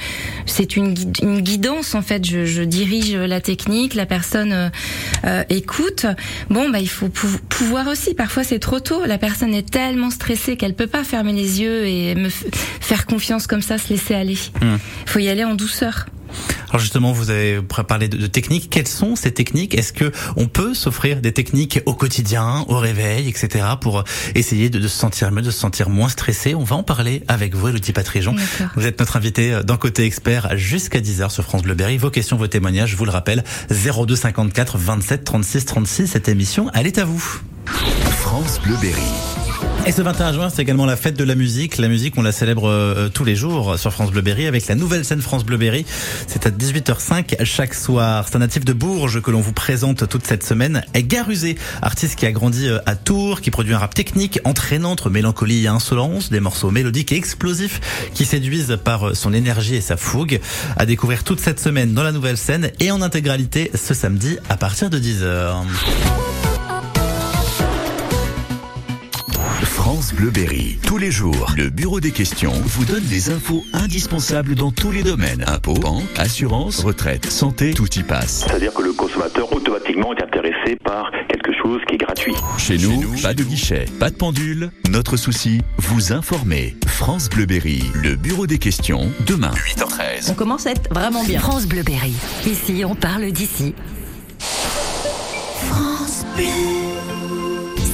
c'est 0.46 0.76
une 0.76 0.94
une 1.22 1.42
guidance 1.42 1.96
en 1.96 2.02
fait. 2.02 2.26
Je, 2.26 2.46
je 2.46 2.64
dirige 2.64 3.16
la 3.16 3.42
technique, 3.42 3.94
la 3.96 4.06
personne 4.06 4.52
euh, 4.54 4.70
euh, 5.26 5.44
écoute. 5.50 6.06
Bon 6.50 6.70
bah 6.70 6.80
il 6.80 6.90
faut 6.90 7.10
pou- 7.10 7.28
pouvoir 7.50 7.88
aussi. 7.88 8.14
Parfois 8.14 8.44
c'est 8.44 8.60
trop 8.60 8.73
tôt. 8.80 9.06
La 9.06 9.18
personne 9.18 9.54
est 9.54 9.70
tellement 9.70 10.10
stressée 10.10 10.58
qu'elle 10.58 10.74
peut 10.76 10.88
pas 10.88 11.04
fermer 11.04 11.34
les 11.34 11.62
yeux 11.62 11.86
et 11.86 12.16
me 12.16 12.30
faire 12.30 13.06
confiance 13.06 13.48
comme 13.48 13.62
ça, 13.62 13.78
se 13.78 13.90
laisser 13.90 14.14
aller. 14.16 14.38
Il 14.62 14.68
Hmm. 14.68 14.78
faut 15.06 15.20
y 15.20 15.30
aller 15.30 15.44
en 15.44 15.56
douceur. 15.56 16.06
Alors 16.70 16.80
justement, 16.80 17.12
vous 17.12 17.30
avez 17.30 17.62
parlé 17.88 18.08
de, 18.08 18.18
de 18.18 18.28
techniques. 18.28 18.70
Quelles 18.70 18.88
sont 18.88 19.16
ces 19.16 19.32
techniques? 19.32 19.76
Est-ce 19.76 19.94
que 19.94 20.12
on 20.36 20.48
peut 20.48 20.74
s'offrir 20.74 21.22
des 21.22 21.32
techniques 21.32 21.82
au 21.86 21.94
quotidien, 21.94 22.66
au 22.68 22.78
réveil, 22.78 23.28
etc., 23.30 23.66
pour 23.80 24.04
essayer 24.36 24.70
de, 24.70 24.80
de 24.80 24.88
se 24.88 24.98
sentir 24.98 25.32
mieux, 25.32 25.42
de 25.42 25.52
se 25.52 25.60
sentir 25.60 25.90
moins 25.90 26.10
stressé? 26.10 26.56
On 26.56 26.64
va 26.64 26.76
en 26.76 26.84
parler 26.84 27.24
avec 27.28 27.56
vous, 27.56 27.68
Elodie 27.68 27.94
Patrijon. 27.94 28.36
Vous 28.76 28.86
êtes 28.86 29.00
notre 29.00 29.18
invité 29.18 29.60
d'un 29.64 29.78
côté 29.78 30.06
expert 30.06 30.58
jusqu'à 30.58 31.00
10h 31.00 31.30
sur 31.30 31.44
France 31.44 31.64
Bleu 31.64 31.76
Berry. 31.76 31.98
Vos 31.98 32.10
questions, 32.10 32.38
vos 32.38 32.48
témoignages, 32.48 32.92
je 32.92 32.96
vous 32.96 33.06
le 33.06 33.12
rappelle, 33.12 33.44
02 33.70 34.16
54 34.16 34.78
27 34.78 35.24
36 35.24 35.66
36. 35.66 36.08
Cette 36.08 36.28
émission, 36.28 36.70
elle 36.74 36.88
est 36.88 36.98
à 36.98 37.06
vous. 37.06 37.42
France 37.66 38.60
Bleu 38.64 38.76
Berry. 38.82 39.43
Et 39.86 39.92
ce 39.92 40.02
21 40.02 40.32
juin, 40.32 40.50
c'est 40.50 40.62
également 40.62 40.86
la 40.86 40.96
fête 40.96 41.18
de 41.18 41.26
la 41.26 41.36
musique. 41.36 41.78
La 41.78 41.90
musique, 41.90 42.18
on 42.18 42.22
la 42.22 42.32
célèbre 42.32 42.70
euh, 42.70 43.10
tous 43.10 43.26
les 43.26 43.36
jours 43.36 43.78
sur 43.78 43.92
France 43.92 44.12
Bleu 44.12 44.22
Berry 44.22 44.48
avec 44.48 44.66
la 44.68 44.76
nouvelle 44.76 45.04
scène 45.04 45.22
France 45.22 45.44
Bleu 45.44 45.58
Berry. 45.58 45.86
C'est 46.26 46.48
à 46.48 46.52
18h05 46.52 47.44
chaque 47.44 47.74
soir. 47.74 48.26
C'est 48.26 48.38
un 48.38 48.40
natif 48.40 48.64
de 48.64 48.72
Bourges 48.72 49.22
que 49.22 49.30
l'on 49.30 49.42
vous 49.42 49.52
présente 49.52 50.08
toute 50.08 50.26
cette 50.26 50.46
semaine. 50.46 50.84
Et 50.94 51.04
Garusé, 51.04 51.58
artiste 51.82 52.18
qui 52.18 52.26
a 52.26 52.32
grandi 52.32 52.70
euh, 52.70 52.80
à 52.86 52.96
Tours, 52.96 53.42
qui 53.42 53.52
produit 53.52 53.74
un 53.74 53.78
rap 53.78 53.94
technique 53.94 54.40
entraînant 54.46 54.92
entre 54.92 55.10
mélancolie 55.10 55.66
et 55.66 55.68
insolence, 55.68 56.30
des 56.30 56.40
morceaux 56.40 56.72
mélodiques 56.72 57.12
et 57.12 57.18
explosifs 57.18 57.82
qui 58.14 58.24
séduisent 58.24 58.78
par 58.82 59.10
euh, 59.10 59.14
son 59.14 59.34
énergie 59.34 59.76
et 59.76 59.82
sa 59.82 59.98
fougue. 59.98 60.40
À 60.78 60.86
découvrir 60.86 61.26
toute 61.26 61.42
cette 61.42 61.60
semaine 61.60 61.94
dans 61.94 62.04
la 62.04 62.14
nouvelle 62.14 62.38
scène 62.38 62.72
et 62.80 62.90
en 62.90 63.02
intégralité 63.02 63.70
ce 63.76 63.94
samedi 63.94 64.38
à 64.48 64.56
partir 64.56 64.90
de 64.90 64.98
10h. 64.98 66.53
France 69.94 70.16
Bleu 70.16 70.32
Berry. 70.32 70.80
Tous 70.88 70.98
les 70.98 71.12
jours, 71.12 71.54
le 71.56 71.70
bureau 71.70 72.00
des 72.00 72.10
questions 72.10 72.54
vous 72.66 72.84
donne 72.84 73.04
des 73.04 73.30
infos 73.30 73.64
indispensables 73.74 74.56
dans 74.56 74.72
tous 74.72 74.90
les 74.90 75.04
domaines. 75.04 75.46
Impôts, 75.46 75.76
banque, 75.76 76.02
assurance, 76.18 76.84
retraite, 76.84 77.28
santé, 77.28 77.76
tout 77.76 77.88
y 77.94 78.02
passe. 78.02 78.44
C'est-à-dire 78.48 78.74
que 78.74 78.82
le 78.82 78.92
consommateur 78.94 79.54
automatiquement 79.54 80.12
est 80.16 80.24
intéressé 80.24 80.78
par 80.84 81.12
quelque 81.30 81.52
chose 81.62 81.80
qui 81.88 81.94
est 81.94 81.98
gratuit. 82.00 82.34
Chez 82.58 82.80
nous, 82.80 83.04
pas 83.22 83.36
de 83.36 83.44
guichet, 83.44 83.86
pas 84.00 84.10
de 84.10 84.16
pendule. 84.16 84.72
Notre 84.90 85.16
souci, 85.16 85.62
vous 85.78 86.12
informer. 86.12 86.76
France 86.88 87.30
Bleu 87.30 87.46
Berry, 87.46 87.84
le 87.94 88.16
bureau 88.16 88.48
des 88.48 88.58
questions, 88.58 89.12
demain. 89.28 89.52
8h13. 89.52 90.32
On 90.32 90.34
commence 90.34 90.66
à 90.66 90.72
être 90.72 90.92
vraiment 90.92 91.24
bien. 91.24 91.40
France 91.40 91.68
Bleu 91.68 91.84
Berry. 91.84 92.16
Ici, 92.48 92.84
on 92.84 92.96
parle 92.96 93.32
d'ici. 93.32 93.76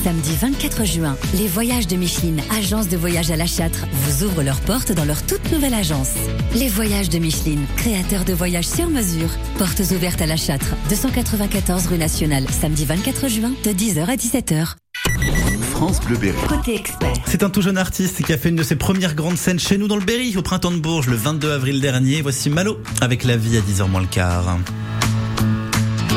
Samedi 0.03 0.33
24 0.39 0.85
juin, 0.85 1.17
les 1.33 1.47
voyages 1.47 1.85
de 1.85 1.97
Micheline, 1.97 2.41
agence 2.57 2.87
de 2.87 2.95
voyage 2.95 3.31
à 3.31 3.35
la 3.35 3.45
Châtre, 3.45 3.85
vous 3.91 4.23
ouvrent 4.23 4.43
leurs 4.43 4.61
portes 4.61 4.93
dans 4.93 5.03
leur 5.03 5.21
toute 5.25 5.51
nouvelle 5.51 5.73
agence. 5.73 6.13
Les 6.55 6.69
voyages 6.69 7.09
de 7.09 7.19
Micheline, 7.19 7.65
créateurs 7.75 8.23
de 8.23 8.31
voyages 8.31 8.67
sur 8.67 8.89
mesure. 8.89 9.29
Portes 9.57 9.81
ouvertes 9.91 10.21
à 10.21 10.25
la 10.25 10.37
Châtre, 10.37 10.67
294 10.87 11.87
rue 11.87 11.97
Nationale, 11.97 12.45
samedi 12.49 12.85
24 12.85 13.27
juin, 13.27 13.51
de 13.65 13.71
10h 13.71 14.05
à 14.05 14.15
17h. 14.15 14.75
France 15.71 15.99
Bleu 15.99 16.15
Berry. 16.15 16.37
Côté 16.47 16.75
expert. 16.75 17.13
C'est 17.25 17.43
un 17.43 17.49
tout 17.49 17.61
jeune 17.61 17.77
artiste 17.77 18.23
qui 18.23 18.31
a 18.31 18.37
fait 18.37 18.49
une 18.49 18.55
de 18.55 18.63
ses 18.63 18.77
premières 18.77 19.15
grandes 19.15 19.37
scènes 19.37 19.59
chez 19.59 19.77
nous 19.77 19.89
dans 19.89 19.97
le 19.97 20.05
Berry 20.05 20.35
au 20.37 20.41
printemps 20.41 20.71
de 20.71 20.79
Bourges 20.79 21.07
le 21.07 21.17
22 21.17 21.51
avril 21.51 21.81
dernier. 21.81 22.21
Voici 22.21 22.49
Malo 22.49 22.79
avec 23.01 23.25
la 23.25 23.35
vie 23.35 23.57
à 23.57 23.61
10h 23.61 23.89
moins 23.89 24.01
le 24.01 24.07
quart. 24.07 24.59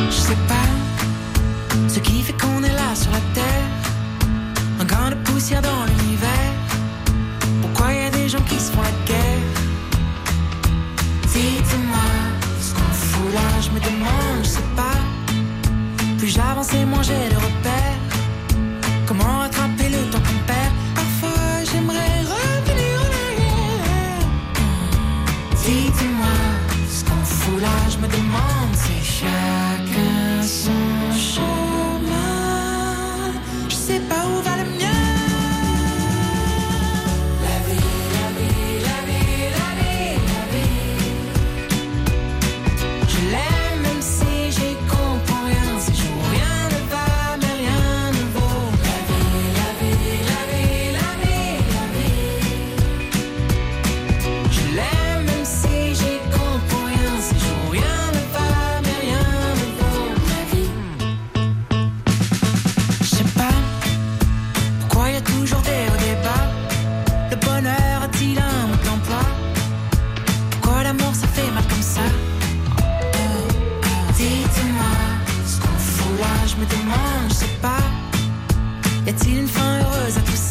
Je 0.09 0.15
sais 0.15 0.37
pas 0.47 0.55
ce 1.89 1.99
qui 1.99 2.23
fait 2.23 2.33
qu'on 2.35 2.63
est 2.63 2.69
là 2.69 2.95
sur 2.95 3.11
la 3.11 3.21
terre. 3.35 3.52
Dans 5.51 5.85
l'univers. 5.85 6.55
Pourquoi 7.61 7.93
y 7.93 8.07
a 8.07 8.11
des 8.11 8.29
gens 8.29 8.41
qui 8.49 8.55
se 8.61 8.71
font 8.71 8.81
la 8.81 8.93
guerre? 9.05 9.43
Dites-moi 11.25 11.99
ce 12.61 12.73
qu'on 12.73 12.93
fout 12.93 13.35
là, 13.35 13.61
je 13.61 13.71
me 13.71 13.81
demande, 13.81 14.45
je 14.45 14.49
sais 14.49 14.71
pas. 14.77 14.99
Plus 16.17 16.29
j'avance 16.29 16.73
et 16.73 16.85
moins 16.85 17.03
j'ai 17.03 17.29
de 17.29 17.35
repères. 17.35 17.99
Comment 19.05 19.49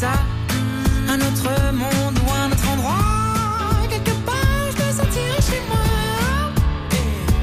Un 0.04 1.20
autre 1.20 1.48
monde 1.72 2.18
ou 2.26 2.32
un 2.32 2.50
autre 2.50 2.68
endroit. 2.72 3.86
Quelque 3.88 4.10
part, 4.26 4.66
je 4.76 4.84
me 4.84 4.90
sentirai 4.90 5.40
chez 5.40 5.62
moi. 5.68 5.78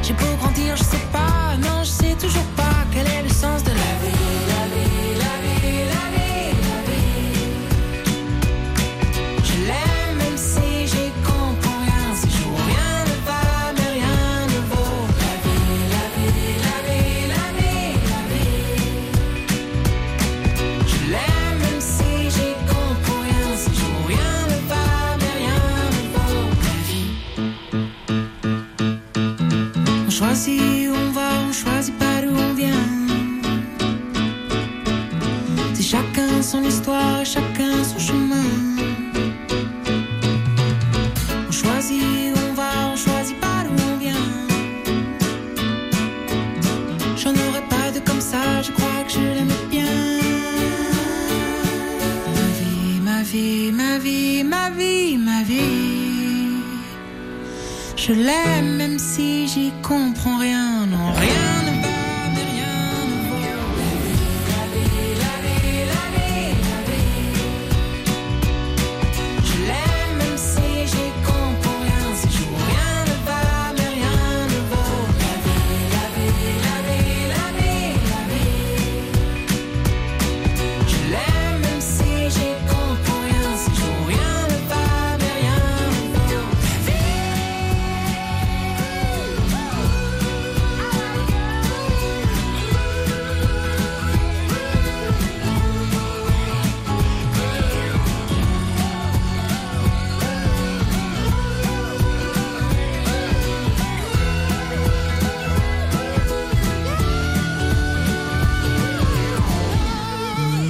J'ai 0.04 0.14
beau 0.14 0.36
grandir, 0.42 0.76
je 0.76 0.84
sais 0.84 1.08
pas, 1.14 1.56
non, 1.62 1.84
je 1.84 1.90
sais 1.90 2.16
toujours 2.20 2.44
pas 2.58 2.59
Je 58.10 58.16
l'aime 58.16 58.78
même 58.78 58.98
si 58.98 59.48
j'y 59.48 59.72
comprends 59.84 60.40
rien, 60.40 60.69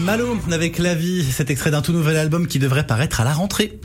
Malo 0.09 0.35
avec 0.51 0.79
la 0.79 0.95
vie, 0.95 1.23
cet 1.23 1.51
extrait 1.51 1.69
d'un 1.69 1.83
tout 1.83 1.91
nouvel 1.91 2.17
album 2.17 2.47
qui 2.47 2.57
devrait 2.57 2.87
paraître 2.87 3.21
à 3.21 3.23
la 3.23 3.31
rentrée. 3.31 3.79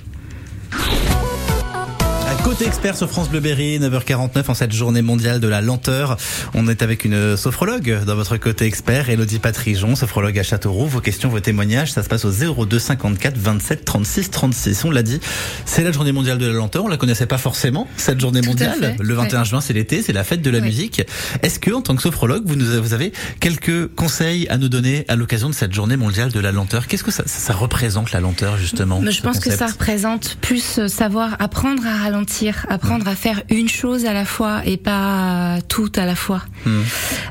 Côté 2.56 2.68
expert 2.68 2.96
sur 2.96 3.10
France 3.10 3.30
Bleu 3.30 3.40
Berry, 3.40 3.80
9h49 3.80 4.44
en 4.46 4.54
cette 4.54 4.70
journée 4.70 5.02
mondiale 5.02 5.40
de 5.40 5.48
la 5.48 5.60
lenteur. 5.60 6.16
On 6.54 6.68
est 6.68 6.82
avec 6.82 7.04
une 7.04 7.36
sophrologue 7.36 8.04
dans 8.06 8.14
votre 8.14 8.36
côté 8.36 8.66
expert, 8.66 9.10
Elodie 9.10 9.40
Patrijon, 9.40 9.96
sophrologue 9.96 10.38
à 10.38 10.44
Châteauroux. 10.44 10.86
Vos 10.86 11.00
questions, 11.00 11.28
vos 11.28 11.40
témoignages, 11.40 11.90
ça 11.90 12.04
se 12.04 12.08
passe 12.08 12.24
au 12.24 12.30
02 12.30 12.78
54 12.78 13.36
27 13.36 13.84
36 13.84 14.30
36. 14.30 14.84
On 14.84 14.92
l'a 14.92 15.02
dit, 15.02 15.18
c'est 15.64 15.82
la 15.82 15.90
journée 15.90 16.12
mondiale 16.12 16.38
de 16.38 16.46
la 16.46 16.52
lenteur. 16.52 16.84
On 16.84 16.88
la 16.88 16.96
connaissait 16.96 17.26
pas 17.26 17.38
forcément, 17.38 17.88
cette 17.96 18.20
journée 18.20 18.40
Tout 18.40 18.50
mondiale. 18.50 18.94
Le 19.00 19.14
21 19.14 19.40
Ouais. 19.40 19.44
juin, 19.44 19.60
c'est 19.60 19.72
l'été, 19.72 20.00
c'est 20.02 20.12
la 20.12 20.22
fête 20.22 20.40
de 20.40 20.50
la 20.50 20.60
musique. 20.60 21.02
Est-ce 21.42 21.58
que, 21.58 21.72
en 21.72 21.82
tant 21.82 21.96
que 21.96 22.02
sophrologue, 22.02 22.44
vous, 22.46 22.54
nous, 22.54 22.80
vous 22.80 22.94
avez 22.94 23.12
quelques 23.40 23.92
conseils 23.96 24.46
à 24.48 24.58
nous 24.58 24.68
donner 24.68 25.04
à 25.08 25.16
l'occasion 25.16 25.48
de 25.48 25.54
cette 25.54 25.72
journée 25.72 25.96
mondiale 25.96 26.30
de 26.30 26.38
la 26.38 26.52
lenteur? 26.52 26.86
Qu'est-ce 26.86 27.02
que 27.02 27.10
ça, 27.10 27.24
ça, 27.26 27.52
représente 27.52 28.12
la 28.12 28.20
lenteur, 28.20 28.58
justement 28.58 29.00
Mais 29.00 29.10
je 29.10 29.22
pense 29.22 29.40
que 29.40 29.50
ça 29.50 29.66
représente 29.66 30.36
plus 30.40 30.78
euh, 30.78 30.86
savoir 30.86 31.34
apprendre 31.40 31.84
à 31.84 32.04
ralentir, 32.04 32.43
apprendre 32.68 33.07
à 33.09 33.14
faire 33.14 33.42
une 33.50 33.68
chose 33.68 34.04
à 34.07 34.12
la 34.12 34.24
fois 34.24 34.62
et 34.64 34.76
pas 34.76 35.59
tout 35.68 35.90
à 35.96 36.04
la 36.04 36.14
fois. 36.14 36.42
Hmm. 36.66 36.83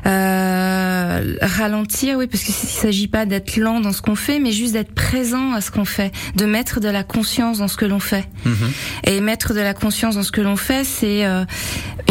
Euh, 0.06 1.36
ralentir, 1.40 2.18
oui, 2.18 2.26
parce 2.26 2.42
qu'il 2.42 2.54
s'agit 2.54 3.08
pas 3.08 3.26
d'être 3.26 3.56
lent 3.56 3.80
dans 3.80 3.92
ce 3.92 4.02
qu'on 4.02 4.16
fait, 4.16 4.38
mais 4.38 4.52
juste 4.52 4.72
d'être 4.72 4.92
présent 4.92 5.52
à 5.52 5.60
ce 5.60 5.70
qu'on 5.70 5.84
fait, 5.84 6.12
de 6.36 6.44
mettre 6.44 6.80
de 6.80 6.88
la 6.88 7.02
conscience 7.02 7.58
dans 7.58 7.68
ce 7.68 7.76
que 7.76 7.84
l'on 7.84 8.00
fait. 8.00 8.28
Mhm. 8.44 8.72
Et 9.04 9.20
mettre 9.20 9.54
de 9.54 9.60
la 9.60 9.74
conscience 9.74 10.16
dans 10.16 10.22
ce 10.22 10.32
que 10.32 10.40
l'on 10.40 10.56
fait, 10.56 10.84
c'est 10.84 11.24
euh, 11.24 11.44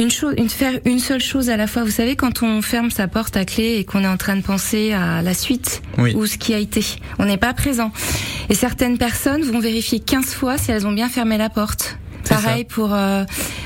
une 0.02 0.12
chose, 0.12 0.34
une 0.38 0.50
faire 0.50 0.80
une 0.86 1.00
seule 1.00 1.22
chose 1.22 1.50
à 1.50 1.58
la 1.58 1.68
fois. 1.68 1.84
Vous 1.84 1.92
savez, 1.92 2.16
quand 2.16 2.44
on 2.44 2.62
ferme 2.62 2.92
sa 2.92 3.08
porte 3.08 3.38
à 3.38 3.46
clé 3.46 3.76
et 3.78 3.86
qu'on 3.86 4.04
est 4.04 4.08
en 4.08 4.18
train 4.18 4.36
de 4.36 4.42
penser 4.42 4.94
à 4.94 5.22
la 5.22 5.34
suite 5.34 5.82
Oui. 5.98 6.13
ou 6.16 6.26
ce 6.26 6.38
qui 6.38 6.54
a 6.54 6.58
été, 6.58 6.84
on 7.20 7.26
n'est 7.26 7.38
pas 7.38 7.54
présent. 7.54 7.92
Et 8.50 8.56
certaines 8.56 8.98
personnes 8.98 9.44
vont 9.44 9.60
vérifier 9.60 10.00
15 10.00 10.34
fois 10.34 10.58
si 10.58 10.72
elles 10.72 10.88
ont 10.88 10.92
bien 10.92 11.10
fermé 11.10 11.38
la 11.38 11.50
porte. 11.50 11.98
Pareil 12.30 12.64
pour 12.66 12.94
euh, 12.94 13.24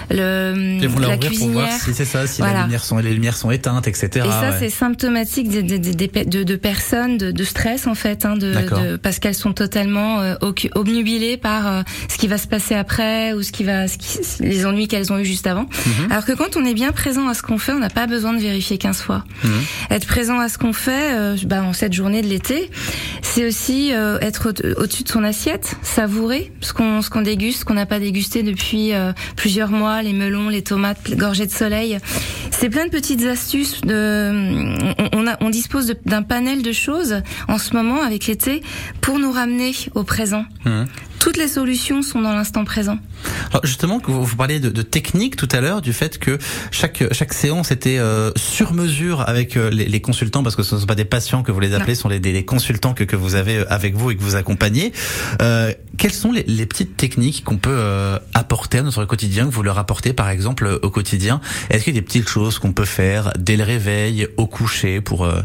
le 0.09 0.77
Ils 0.81 0.87
vont 0.87 0.99
la 0.99 1.09
la 1.09 1.15
ouvrir 1.15 1.31
pour 1.31 1.49
voir 1.49 1.65
cuisinière. 1.67 1.81
si 1.81 1.93
c'est 1.93 2.05
ça, 2.05 2.27
si 2.27 2.41
Voilà. 2.41 2.59
la 2.59 2.63
lumière 2.63 2.83
sont, 2.83 2.97
les 2.97 3.13
lumières 3.13 3.35
sont 3.37 3.51
éteintes, 3.51 3.87
etc. 3.87 4.09
Et 4.15 4.19
ça, 4.29 4.41
ouais. 4.49 4.55
c'est 4.59 4.69
symptomatique 4.69 5.49
de, 5.49 5.61
de, 5.61 5.77
de, 5.77 5.91
de- 5.93 6.23
de- 6.29 6.43
de 6.43 6.55
personnes 6.55 7.17
de, 7.17 7.31
de 7.31 7.43
stress 7.43 7.87
en 7.87 7.95
fait, 7.95 8.25
hein, 8.25 8.35
de, 8.35 8.53
D'accord. 8.53 8.79
de- 8.81 8.95
parce 8.97 9.19
qu'elles 9.19 9.35
sont 9.35 9.53
totalement 9.53 10.21
euh, 10.21 10.35
obnubilées 10.75 11.37
par 11.37 11.67
euh, 11.67 11.81
ce 12.09 12.17
qui 12.17 12.27
va 12.27 12.37
se 12.37 12.47
passer 12.47 12.75
après 12.75 13.33
ou 13.33 13.43
ce 13.43 13.51
qui 13.51 13.63
va, 13.63 13.87
ce 13.87 13.97
qui, 13.97 14.19
les 14.39 14.65
ennuis 14.65 14.87
qu'elles 14.87 15.11
ont 15.11 15.17
eu 15.19 15.25
juste 15.25 15.47
avant. 15.47 15.63
Mhm. 15.85 16.11
Alors 16.11 16.25
que 16.25 16.31
quand 16.33 16.55
on 16.57 16.65
est 16.65 16.73
bien 16.73 16.91
présent 16.91 17.27
à 17.27 17.33
ce 17.33 17.41
qu'on 17.41 17.57
fait, 17.57 17.71
on 17.73 17.79
n'a 17.79 17.89
pas 17.89 18.07
besoin 18.07 18.33
de 18.33 18.39
vérifier 18.39 18.77
15 18.77 19.01
fois. 19.01 19.23
Mhm. 19.43 19.51
Être 19.91 20.07
présent 20.07 20.39
à 20.39 20.49
ce 20.49 20.57
qu'on 20.57 20.73
fait, 20.73 21.13
euh, 21.13 21.35
bah, 21.45 21.63
en 21.63 21.73
cette 21.73 21.93
journée 21.93 22.21
de 22.21 22.27
l'été, 22.27 22.69
c'est 23.21 23.45
aussi 23.47 23.91
euh, 23.93 24.17
être 24.21 24.49
au- 24.51 24.81
au-dessus 24.81 25.03
de 25.03 25.09
son 25.09 25.23
assiette, 25.23 25.75
savourer 25.81 26.51
ce 26.61 26.73
qu'on 26.73 27.01
ce 27.01 27.09
qu'on 27.09 27.21
déguste, 27.21 27.59
ce 27.59 27.65
qu'on 27.65 27.73
n'a 27.75 27.85
pas 27.85 27.99
dégusté 27.99 28.43
depuis 28.47 28.93
euh, 28.93 29.13
plusieurs 29.35 29.69
mois, 29.69 30.01
les 30.01 30.13
melons, 30.13 30.49
les 30.49 30.63
tomates, 30.63 31.11
gorgées 31.11 31.45
de 31.45 31.51
soleil. 31.51 31.97
C'est 32.51 32.69
plein 32.69 32.85
de 32.85 32.89
petites 32.89 33.25
astuces. 33.25 33.81
On, 33.85 35.49
dispose 35.49 35.93
d'un 36.05 36.23
panel 36.23 36.61
de 36.61 36.71
choses 36.71 37.21
en 37.47 37.57
ce 37.57 37.75
moment 37.75 38.01
avec 38.01 38.27
l'été 38.27 38.63
pour 39.01 39.19
nous 39.19 39.31
ramener 39.31 39.73
au 39.95 40.03
présent. 40.03 40.45
Mhm. 40.65 40.87
Toutes 41.27 41.35
les 41.35 41.49
solutions 41.49 42.03
sont 42.03 42.21
dans 42.21 42.33
l'instant 42.33 42.63
présent. 42.63 42.99
Alors 43.49 43.65
justement, 43.65 44.01
vous, 44.07 44.35
parliez 44.37 44.61
de, 44.61 44.69
de 44.69 44.81
technique 44.81 45.35
tout 45.35 45.49
à 45.51 45.59
l'heure, 45.59 45.81
du 45.81 45.91
fait 45.91 46.19
que 46.19 46.37
chaque 46.71 47.03
chaque 47.11 47.33
séance 47.33 47.69
était 47.69 47.97
euh, 47.97 48.31
sur 48.37 48.71
mesure 48.71 49.27
avec 49.27 49.57
euh, 49.57 49.69
les, 49.69 49.87
les 49.87 49.99
consultants, 49.99 50.41
parce 50.41 50.55
que 50.55 50.63
ce 50.63 50.75
ne 50.75 50.79
sont 50.79 50.85
pas 50.85 50.95
des 50.95 51.03
patients 51.03 51.43
que 51.43 51.51
vous 51.51 51.59
les 51.59 51.73
appelez, 51.73 51.95
ce 51.95 52.03
sont 52.03 52.07
les, 52.07 52.21
des, 52.21 52.31
des 52.31 52.45
consultants 52.45 52.93
que, 52.93 53.03
que 53.03 53.17
vous 53.17 53.35
avez 53.35 53.57
euh, 53.57 53.65
avec 53.67 53.93
vous 53.93 54.11
et 54.11 54.15
que 54.15 54.23
vous 54.23 54.37
accompagnez. 54.37 54.93
Euh, 55.41 55.73
quelles 55.97 56.13
sont 56.13 56.31
les, 56.31 56.43
les 56.43 56.65
petites 56.65 56.95
techniques 56.95 57.43
qu'on 57.43 57.57
peut 57.57 57.71
euh, 57.73 58.19
apporter 58.33 58.77
à 58.77 58.83
notre 58.83 59.03
quotidien, 59.03 59.47
que 59.47 59.53
vous 59.53 59.63
leur 59.63 59.79
apportez 59.79 60.13
par 60.13 60.29
exemple 60.29 60.65
euh, 60.65 60.79
au 60.81 60.89
quotidien? 60.89 61.41
Est-ce 61.69 61.83
qu'il 61.83 61.93
y 61.93 61.97
a 61.97 61.99
des 61.99 62.05
petites 62.05 62.29
choses 62.29 62.57
qu'on 62.57 62.71
peut 62.71 62.85
faire 62.85 63.33
dès 63.37 63.57
le 63.57 63.65
réveil, 63.65 64.29
au 64.37 64.47
coucher, 64.47 65.01
pour 65.01 65.25
euh, 65.25 65.41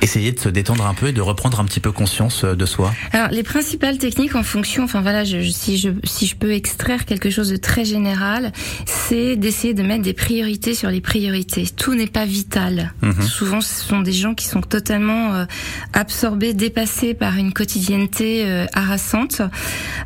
essayer 0.00 0.32
de 0.32 0.40
se 0.40 0.48
détendre 0.48 0.86
un 0.86 0.94
peu 0.94 1.08
et 1.08 1.12
de 1.12 1.20
reprendre 1.20 1.60
un 1.60 1.66
petit 1.66 1.80
peu 1.80 1.92
conscience 1.92 2.42
de 2.42 2.64
soi? 2.64 2.94
Alors 3.12 3.28
les 3.28 3.42
principales 3.42 3.98
techniques 3.98 4.34
en 4.34 4.42
fonction, 4.42 4.84
enfin 4.84 5.02
voilà, 5.02 5.25
je, 5.26 5.40
si 5.50 5.76
je 5.76 5.90
si 6.04 6.26
je 6.26 6.36
peux 6.36 6.52
extraire 6.52 7.04
quelque 7.04 7.30
chose 7.30 7.50
de 7.50 7.56
très 7.56 7.84
général, 7.84 8.52
c'est 8.86 9.36
d'essayer 9.36 9.74
de 9.74 9.82
mettre 9.82 10.02
des 10.02 10.12
priorités 10.12 10.74
sur 10.74 10.90
les 10.90 11.00
priorités. 11.00 11.66
Tout 11.76 11.94
n'est 11.94 12.06
pas 12.06 12.24
vital. 12.24 12.92
Mhm. 13.02 13.22
Souvent, 13.22 13.60
ce 13.60 13.82
sont 13.82 14.00
des 14.00 14.12
gens 14.12 14.34
qui 14.34 14.46
sont 14.46 14.60
totalement 14.60 15.34
euh, 15.34 15.44
absorbés, 15.92 16.54
dépassés 16.54 17.14
par 17.14 17.36
une 17.36 17.52
quotidienneté 17.52 18.44
euh, 18.46 18.66
harassante 18.72 19.42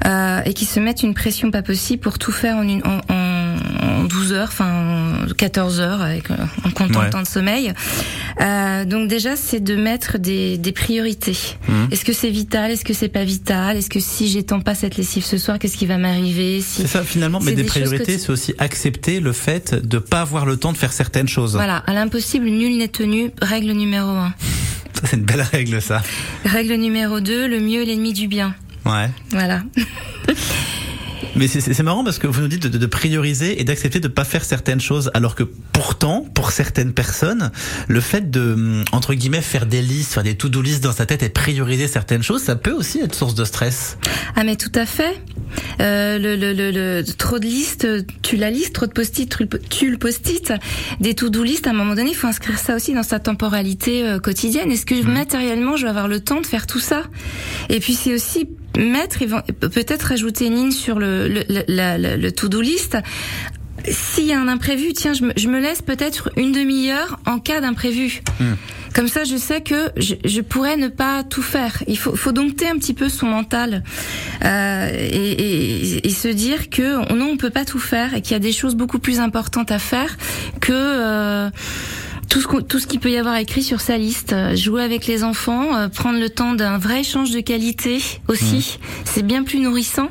euh, 0.07 0.41
et 0.45 0.55
qui 0.55 0.65
se 0.65 0.81
mettent 0.81 1.03
une 1.03 1.15
pression 1.15 1.51
pas 1.51 1.63
possible 1.63 2.03
pour 2.03 2.19
tout 2.19 2.33
faire 2.33 2.57
en 2.57 2.63
une 2.63 2.83
en, 2.85 3.01
en, 3.09 3.20
en 3.81 4.05
12 4.05 4.33
heures, 4.33 4.49
enfin 4.49 5.17
en 5.29 5.33
14 5.35 5.81
heures 5.81 6.01
avec, 6.03 6.31
euh, 6.31 6.35
en 6.65 6.71
comptant 6.71 7.01
Ouais. 7.01 7.05
le 7.07 7.11
temps 7.11 7.23
de 7.23 7.27
sommeil. 7.29 7.73
Euh, 8.41 8.85
donc 8.85 9.09
déjà, 9.09 9.37
c'est 9.37 9.61
de 9.61 9.77
mettre 9.77 10.19
des, 10.19 10.59
des 10.59 10.73
priorités. 10.73 11.37
Mhm. 11.69 11.89
Est-ce 11.91 12.05
que 12.05 12.13
c'est 12.13 12.31
vital? 12.31 12.71
Est-ce 12.71 12.85
que 12.85 12.93
c'est 12.95 13.09
pas 13.09 13.25
vital? 13.25 13.77
Est-ce 13.77 13.91
que 13.91 14.01
si 14.01 14.29
j'étends 14.29 14.61
pas 14.61 14.75
cette 14.75 14.97
lessive 14.97 15.25
ce 15.25 15.39
soir, 15.39 15.59
qu'est-ce 15.59 15.77
qui 15.77 15.87
va 15.87 15.99
m'arriver? 15.99 16.61
Si... 16.61 16.83
C'est 16.83 16.89
ça 16.89 17.03
finalement, 17.05 17.41
mais 17.41 17.53
des, 17.53 17.65
priorités, 17.65 18.15
tu- 18.15 18.19
c'est 18.19 18.31
aussi 18.31 18.55
accepter 18.59 19.21
le 19.21 19.33
fait 19.33 19.75
de 19.75 19.99
pas 19.99 20.21
avoir 20.23 20.47
le 20.47 20.57
temps 20.57 20.73
de 20.73 20.79
faire 20.79 20.93
certaines 20.93 21.29
choses. 21.29 21.55
Voilà, 21.55 21.77
à 21.87 21.93
l'impossible, 21.93 22.47
nul 22.47 22.79
n'est 22.79 22.89
tenu. 22.89 23.31
Règle 23.43 23.73
numéro 23.73 24.09
un. 24.11 24.33
C'est 25.05 25.17
une 25.17 25.23
belle 25.25 25.41
règle, 25.41 25.81
ça. 25.81 26.03
Règle 26.45 26.75
numéro 26.75 27.21
deux, 27.21 27.49
le 27.49 27.59
mieux 27.61 27.83
est 27.83 27.87
l'ennemi 27.87 28.13
du 28.13 28.29
bien. 28.29 28.55
Ouais. 28.85 29.09
Voilà. 29.31 29.63
Mais 31.41 31.49
c'est- 31.49 31.83
marrant 31.83 32.05
parce 32.05 32.19
que 32.19 32.27
vous 32.27 32.43
nous 32.43 32.49
dites 32.49 32.67
de, 32.67 32.77
de- 32.79 32.87
prioriser 32.87 33.61
et 33.61 33.65
d'accepter 33.65 33.99
de 33.99 34.09
pas 34.09 34.25
faire 34.25 34.45
certaines 34.45 34.81
choses, 34.81 35.11
alors 35.15 35.35
que 35.35 35.43
pourtant, 35.73 36.27
pour 36.35 36.51
certaines 36.51 36.93
personnes, 36.93 37.51
le 37.89 38.01
fait 38.01 38.31
de 38.31 38.53
hum, 38.53 38.85
entre 38.93 39.15
guillemets 39.15 39.41
faire 39.41 39.65
des 39.65 39.81
listes, 39.81 40.13
faire 40.13 40.23
des 40.23 40.35
to-do 40.37 40.61
listes 40.61 40.85
dans 40.85 40.93
sa 40.93 41.07
tête 41.07 41.23
et 41.23 41.31
prioriser 41.31 41.89
certaines 41.89 42.23
choses, 42.23 42.43
ça 42.43 42.57
peut 42.57 42.73
aussi 42.73 43.01
être 43.01 43.15
source 43.15 43.35
de 43.35 43.45
stress. 43.47 43.97
Ah 44.37 44.45
mais 44.45 44.57
tout 44.57 44.73
à 44.75 44.85
fait. 44.85 45.19
Euh, 45.81 46.19
le, 46.19 46.37
le, 46.37 46.53
le, 46.53 46.71
le- 46.71 47.05
trop 47.05 47.39
de 47.39 47.47
listes, 47.47 47.87
tu 48.23 48.37
la 48.37 48.51
listes, 48.51 48.75
trop 48.75 48.87
de 48.87 48.93
post-it, 48.93 49.35
tu 49.71 49.91
le- 49.91 49.97
post-it. 49.99 50.53
Des 51.01 51.15
to-do 51.15 51.43
listes, 51.43 51.67
à 51.67 51.71
un 51.71 51.73
moment 51.73 51.95
donné, 51.95 52.11
il 52.11 52.17
faut 52.17 52.27
inscrire 52.27 52.59
ça 52.59 52.77
aussi 52.77 52.93
dans 52.93 53.03
sa 53.03 53.19
temporalité 53.19 54.07
euh, 54.07 54.19
quotidienne. 54.19 54.71
Est-ce 54.71 54.85
que 54.85 55.03
matériellement, 55.07 55.77
je 55.77 55.85
vais 55.85 55.89
avoir 55.91 56.07
le 56.09 56.21
temps 56.21 56.41
de 56.43 56.47
faire 56.47 56.67
tout 56.67 56.81
ça? 56.81 57.05
Et 57.71 57.81
puis 57.81 57.95
c'est 57.95 58.15
aussi 58.15 58.47
mettre, 58.79 59.19
peut-être 59.61 60.03
rajouter 60.05 60.47
une 60.47 60.55
ligne 60.57 60.71
sur 60.73 60.99
le, 60.99 61.29
le, 61.29 61.45
le, 61.49 61.63
la- 61.69 61.99
le 61.99 62.33
to-do 62.33 62.61
list. 62.61 62.97
S'il 63.89 64.27
y 64.27 64.33
a 64.35 64.39
un 64.39 64.49
imprévu, 64.49 64.93
tiens, 64.93 65.15
je 65.15 65.25
me, 65.25 65.33
je 65.37 65.49
me 65.49 65.59
laisse 65.59 65.81
peut-être 65.81 66.31
une 66.37 66.53
demi-heure 66.53 67.19
en 67.25 67.39
cas 67.39 67.63
d'imprévu. 67.63 68.23
Comme 68.95 69.09
ça, 69.09 69.25
je 69.25 69.37
sais 69.37 69.63
que 69.63 69.89
je, 69.97 70.17
je 70.25 70.41
pourrais 70.43 70.77
ne 70.77 70.89
pas 70.89 71.23
tout 71.25 71.41
faire. 71.43 71.83
Il 71.87 71.97
faut, 71.97 72.15
faut 72.15 72.33
dompter 72.33 72.69
un 72.69 72.77
petit 72.77 72.93
peu 72.93 73.09
son 73.09 73.27
mental 73.27 73.83
euh, 74.45 74.91
et, 74.93 75.31
et, 75.33 76.07
et 76.07 76.11
se 76.11 76.29
dire 76.29 76.69
que 76.69 76.97
on- 77.11 77.15
non, 77.17 77.31
on 77.33 77.37
peut 77.39 77.51
pas 77.51 77.65
tout 77.65 77.79
faire 77.79 78.13
et 78.15 78.21
qu'il 78.21 78.33
y 78.33 78.35
a 78.35 78.41
des 78.41 78.53
choses 78.53 78.75
beaucoup 78.75 78.99
plus 78.99 79.19
importantes 79.21 79.71
à 79.71 79.79
faire 79.79 80.19
que 80.61 80.73
euh, 80.75 81.49
tout 82.31 82.41
ce, 82.41 82.61
tout 82.63 82.79
ce 82.79 82.87
qu'il 82.87 83.01
peut 83.01 83.11
y 83.11 83.19
avoir 83.19 83.37
écrit 83.37 83.63
sur 83.63 83.81
sa 83.83 83.99
liste. 83.99 84.33
Euh, 84.33 84.57
Jouer 84.57 84.83
avec 84.83 85.07
les 85.07 85.23
enfants, 85.25 85.77
euh, 85.77 85.89
prendre 85.89 86.19
le 86.19 86.31
temps 86.31 86.55
d'un 86.55 86.79
vrai 86.79 87.01
échange 87.01 87.31
de 87.33 87.41
qualité 87.41 88.01
aussi, 88.29 88.79
c'est 89.05 89.23
bien 89.23 89.43
plus 89.43 89.59
nourrissant 89.61 90.09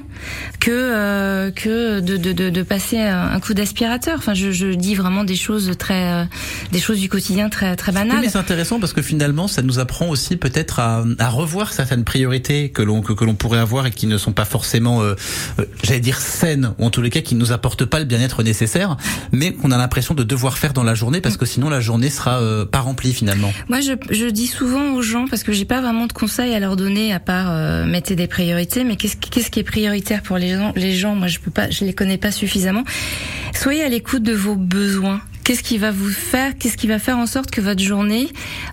que 0.60 0.70
euh, 0.72 1.50
que 1.52 2.02
de, 2.02 2.18
de, 2.18 2.34
de, 2.34 2.50
de 2.50 2.62
passer 2.64 3.00
un 3.00 3.30
un 3.32 3.40
coup 3.40 3.54
d'aspirateur. 3.54 4.16
Enfin, 4.18 4.34
je, 4.34 4.52
je 4.52 4.68
dis 4.68 4.96
vraiment 4.96 5.24
des 5.24 5.36
choses 5.38 5.72
très 5.80 6.12
euh, 6.14 6.26
des 6.74 6.80
choses 6.80 7.00
du 7.00 7.08
quotidien 7.08 7.48
très 7.50 7.76
très 7.78 7.92
Oui, 7.94 7.98
banales. 8.00 8.20
mais 8.22 8.30
c'est 8.30 8.38
intéressant 8.38 8.80
parce 8.80 8.92
que 8.92 9.02
finalement, 9.02 9.48
ça 9.48 9.62
nous 9.62 9.80
apprend 9.80 10.10
aussi 10.10 10.36
peut-être 10.36 10.80
à, 10.80 11.06
à 11.20 11.30
revoir 11.30 11.72
certaines 11.72 12.04
priorités 12.04 12.70
que 12.70 12.82
l'on 12.82 13.02
que, 13.02 13.14
que 13.14 13.24
l'on 13.24 13.36
pourrait 13.36 13.60
avoir 13.60 13.86
et 13.88 13.92
qui 13.92 14.08
ne 14.08 14.18
sont 14.18 14.34
pas 14.34 14.44
forcément, 14.46 15.02
euh, 15.02 15.16
euh, 15.60 15.66
j'allais 15.84 16.00
dire 16.02 16.18
saines 16.20 16.74
ou 16.80 16.86
en 16.86 16.90
tous 16.90 17.02
les 17.02 17.10
cas 17.12 17.22
qui 17.22 17.36
nous 17.36 17.54
apportent 17.54 17.86
pas 17.86 18.00
le 18.00 18.06
bien-être 18.06 18.44
nécessaire, 18.44 18.98
mais 19.32 19.54
qu'on 19.54 19.72
a 19.72 19.78
l'impression 19.78 20.14
de 20.16 20.24
devoir 20.24 20.58
faire 20.58 20.74
dans 20.74 20.84
la 20.84 20.96
journée 20.96 21.22
parce 21.22 21.38
que 21.38 21.46
sinon 21.46 21.70
la 21.70 21.80
journée 21.80 22.09
sera 22.10 22.42
euh, 22.42 22.66
pas 22.66 22.80
remplie 22.80 23.14
finalement. 23.14 23.52
Moi, 23.70 23.82
je, 23.82 23.94
je 24.10 24.26
dis 24.26 24.48
souvent 24.48 24.94
aux 24.94 25.02
gens, 25.02 25.28
parce 25.28 25.44
que 25.44 25.52
j'ai 25.52 25.66
pas 25.66 25.82
vraiment 25.82 26.08
de 26.08 26.14
conseils 26.14 26.54
à 26.56 26.60
leur 26.60 26.76
donner 26.76 27.14
à 27.14 27.20
part 27.20 27.48
euh, 27.52 27.86
mettez 27.86 28.16
des 28.16 28.28
priorités, 28.28 28.84
mais 28.84 28.96
qu'est-ce 28.96 29.16
qui- 29.18 29.30
qu'est-ce 29.30 29.50
qui 29.52 29.60
est 29.60 29.64
prioritaire 29.64 30.22
pour 30.24 30.38
les 30.38 30.54
gens 30.56 30.74
Les 30.76 30.96
gens, 30.96 31.16
moi, 31.16 31.28
je 31.28 31.40
peux 31.40 31.52
pas, 31.52 31.70
je 31.70 31.86
les 31.86 31.94
connais 31.94 32.18
pas 32.18 32.32
suffisamment. 32.32 32.84
Soyez 33.54 33.84
à 33.84 33.90
l'écoute 33.90 34.24
de 34.24 34.34
vos 34.34 34.56
besoins. 34.56 35.22
Qu'est-ce 35.44 35.64
qui 35.64 35.80
va 35.80 35.90
vous 35.92 36.10
faire 36.12 36.56
Qu'est-ce 36.60 36.78
qui 36.78 36.86
va 36.88 37.00
faire 37.00 37.18
en 37.18 37.26
sorte 37.26 37.50
que 37.50 37.60
votre 37.62 37.82
journée, 37.82 38.30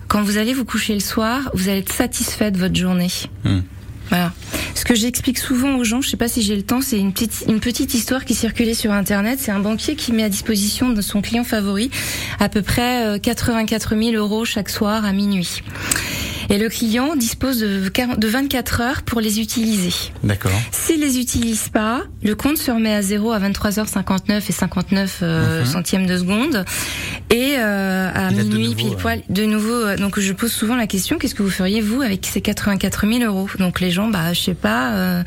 quand 0.07 0.21
vous 0.21 0.37
allez 0.37 0.53
vous 0.53 0.65
coucher 0.65 0.93
le 0.93 0.99
soir, 0.99 1.49
vous 1.55 1.69
allez 1.69 1.79
être 1.79 1.91
satisfait 1.91 2.51
de 2.51 2.59
votre 2.59 2.75
journée? 2.75 3.07
Hmm. 3.43 3.61
Voilà. 4.09 4.31
Ce 4.75 4.85
que 4.85 4.95
j'explique 4.95 5.37
souvent 5.37 5.75
aux 5.75 5.83
gens, 5.83 6.01
je 6.01 6.09
sais 6.09 6.17
pas 6.17 6.27
si 6.27 6.41
j'ai 6.41 6.55
le 6.55 6.63
temps, 6.63 6.81
c'est 6.81 6.99
une 6.99 7.11
petite, 7.11 7.45
une 7.47 7.59
petite 7.59 7.93
histoire 7.93 8.25
qui 8.25 8.33
circulait 8.33 8.73
sur 8.73 8.91
Internet. 8.91 9.39
C'est 9.41 9.51
un 9.51 9.59
banquier 9.59 9.95
qui 9.95 10.11
met 10.11 10.23
à 10.23 10.29
disposition 10.29 10.89
de 10.89 11.01
son 11.01 11.21
client 11.21 11.43
favori 11.43 11.89
à 12.39 12.47
peu 12.49 12.61
près 12.61 13.05
euh, 13.05 13.19
84 13.19 13.95
000 13.95 14.15
euros 14.15 14.45
chaque 14.45 14.69
soir 14.69 15.03
à 15.03 15.11
minuit. 15.13 15.61
Et 16.49 16.57
le 16.57 16.69
client 16.69 17.15
dispose 17.15 17.59
de 17.59 17.89
40 17.89 18.19
de 18.19 18.27
24 18.27 18.81
heures 18.81 19.01
pour 19.03 19.19
les 19.21 19.39
utiliser. 19.39 19.93
D'accord. 20.23 20.51
S'il 20.71 21.01
les 21.01 21.19
utilise 21.19 21.69
pas, 21.69 22.03
le 22.23 22.35
compte 22.35 22.57
se 22.57 22.71
remet 22.71 22.93
à 22.93 23.01
zéro 23.01 23.31
à 23.31 23.39
23h59 23.39 24.43
et 24.47 24.51
59 24.53 25.19
euh, 25.23 25.59
Mhm. 25.61 25.65
centièmes 25.65 26.05
de 26.07 26.17
seconde. 26.17 26.63
Et 27.29 27.55
euh, 27.57 28.09
à 28.13 28.31
Il 28.31 28.37
minuit, 28.37 28.63
nouveau, 28.69 28.73
pile 28.75 28.95
poil, 28.95 29.21
de 29.29 29.45
nouveau. 29.45 29.73
euh, 29.73 29.97
donc 29.97 30.19
je 30.19 30.31
pose 30.33 30.51
souvent 30.51 30.75
la 30.75 30.87
question 30.87 31.17
qu'est-ce 31.17 31.35
que 31.35 31.43
vous 31.43 31.49
feriez 31.49 31.81
vous 31.81 32.01
avec 32.01 32.25
ces 32.25 32.39
84 32.41 33.05
000 33.07 33.23
euros? 33.23 33.49
Donc 33.59 33.81
les 33.81 33.91
gens, 33.91 34.07
bah 34.07 34.31
je 34.33 34.39
sais 34.41 34.53
pas, 34.53 34.91
euh, 34.93 35.23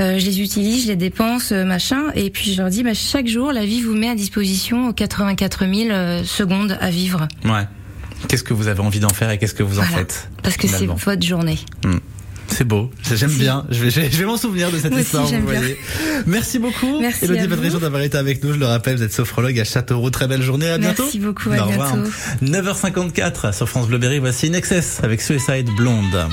euh, 0.00 0.18
je 0.18 0.26
les 0.26 0.40
utilise, 0.40 0.82
je 0.84 0.88
les 0.88 0.96
dépense, 0.96 1.52
euh, 1.52 1.64
machin. 1.64 2.02
Et 2.16 2.30
puis 2.30 2.52
je 2.52 2.60
leur 2.60 2.70
dis, 2.70 2.82
bah 2.82 2.94
chaque 2.94 3.28
jour, 3.28 3.52
la 3.52 3.64
vie 3.64 3.80
vous 3.80 3.94
met 3.94 4.08
à 4.08 4.14
disposition 4.16 4.92
84 4.92 5.66
000 5.72 5.90
euh, 5.90 6.24
secondes 6.24 6.76
à 6.80 6.90
vivre. 6.90 7.28
Ouais. 7.44 7.66
Qu'est-ce 8.26 8.42
que 8.42 8.52
vous 8.54 8.66
avez 8.68 8.80
envie 8.80 9.00
d'en 9.00 9.08
faire 9.10 9.30
et 9.30 9.38
qu'est-ce 9.38 9.54
que 9.54 9.62
vous 9.62 9.78
en 9.78 9.82
Voilà. 9.82 9.98
faites 9.98 10.28
Parce 10.42 10.56
que 10.56 10.66
c'est 10.66 10.86
votre 10.86 11.22
journée. 11.22 11.58
C'est 12.50 12.64
beau, 12.64 12.90
j'aime 13.14 13.30
bien. 13.30 13.66
Je 13.70 13.78
vais, 13.84 13.90
je 13.90 14.00
vais- 14.00 14.24
m'en 14.24 14.38
souvenir 14.38 14.70
de 14.70 14.78
cette 14.78 14.90
Moi 14.90 15.00
aussi, 15.00 15.04
histoire. 15.06 15.24
vous 15.24 15.30
j'aime 15.30 15.44
bien. 15.44 15.58
voyez. 15.60 15.76
Merci 16.26 16.58
beaucoup, 16.58 16.98
Merci 16.98 17.26
Elodie 17.26 17.42
vous. 17.42 17.48
Badréjean 17.48 17.78
d'avoir 17.78 18.00
été 18.02 18.16
avec 18.16 18.42
nous. 18.42 18.54
Je 18.54 18.58
le 18.58 18.64
rappelle, 18.64 18.96
vous 18.96 19.02
êtes 19.02 19.12
sophrologue 19.12 19.60
à 19.60 19.64
Châteauroux. 19.64 20.08
Très 20.10 20.26
belle 20.28 20.42
journée. 20.42 20.70
À 20.70 20.78
bientôt. 20.78 21.02
Merci 21.02 21.18
beaucoup, 21.18 21.50
à 21.52 21.62
Au 21.66 21.68
bientôt. 21.68 22.08
9h54 22.42 23.52
sur 23.54 23.68
France 23.68 23.86
Bleu 23.88 23.98
Berry. 23.98 24.18
Voici 24.18 24.48
In 24.48 24.54
Excess 24.54 25.00
avec 25.02 25.20
Suicide 25.20 25.68
blonde 25.76 26.26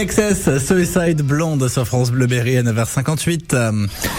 Excess, 0.00 0.48
Suicide 0.64 1.20
Blonde 1.20 1.68
sur 1.68 1.86
France 1.86 2.10
Bleu 2.10 2.26
Berry 2.26 2.56
à 2.56 2.62
9h58. 2.62 3.52
Euh, 3.52 3.86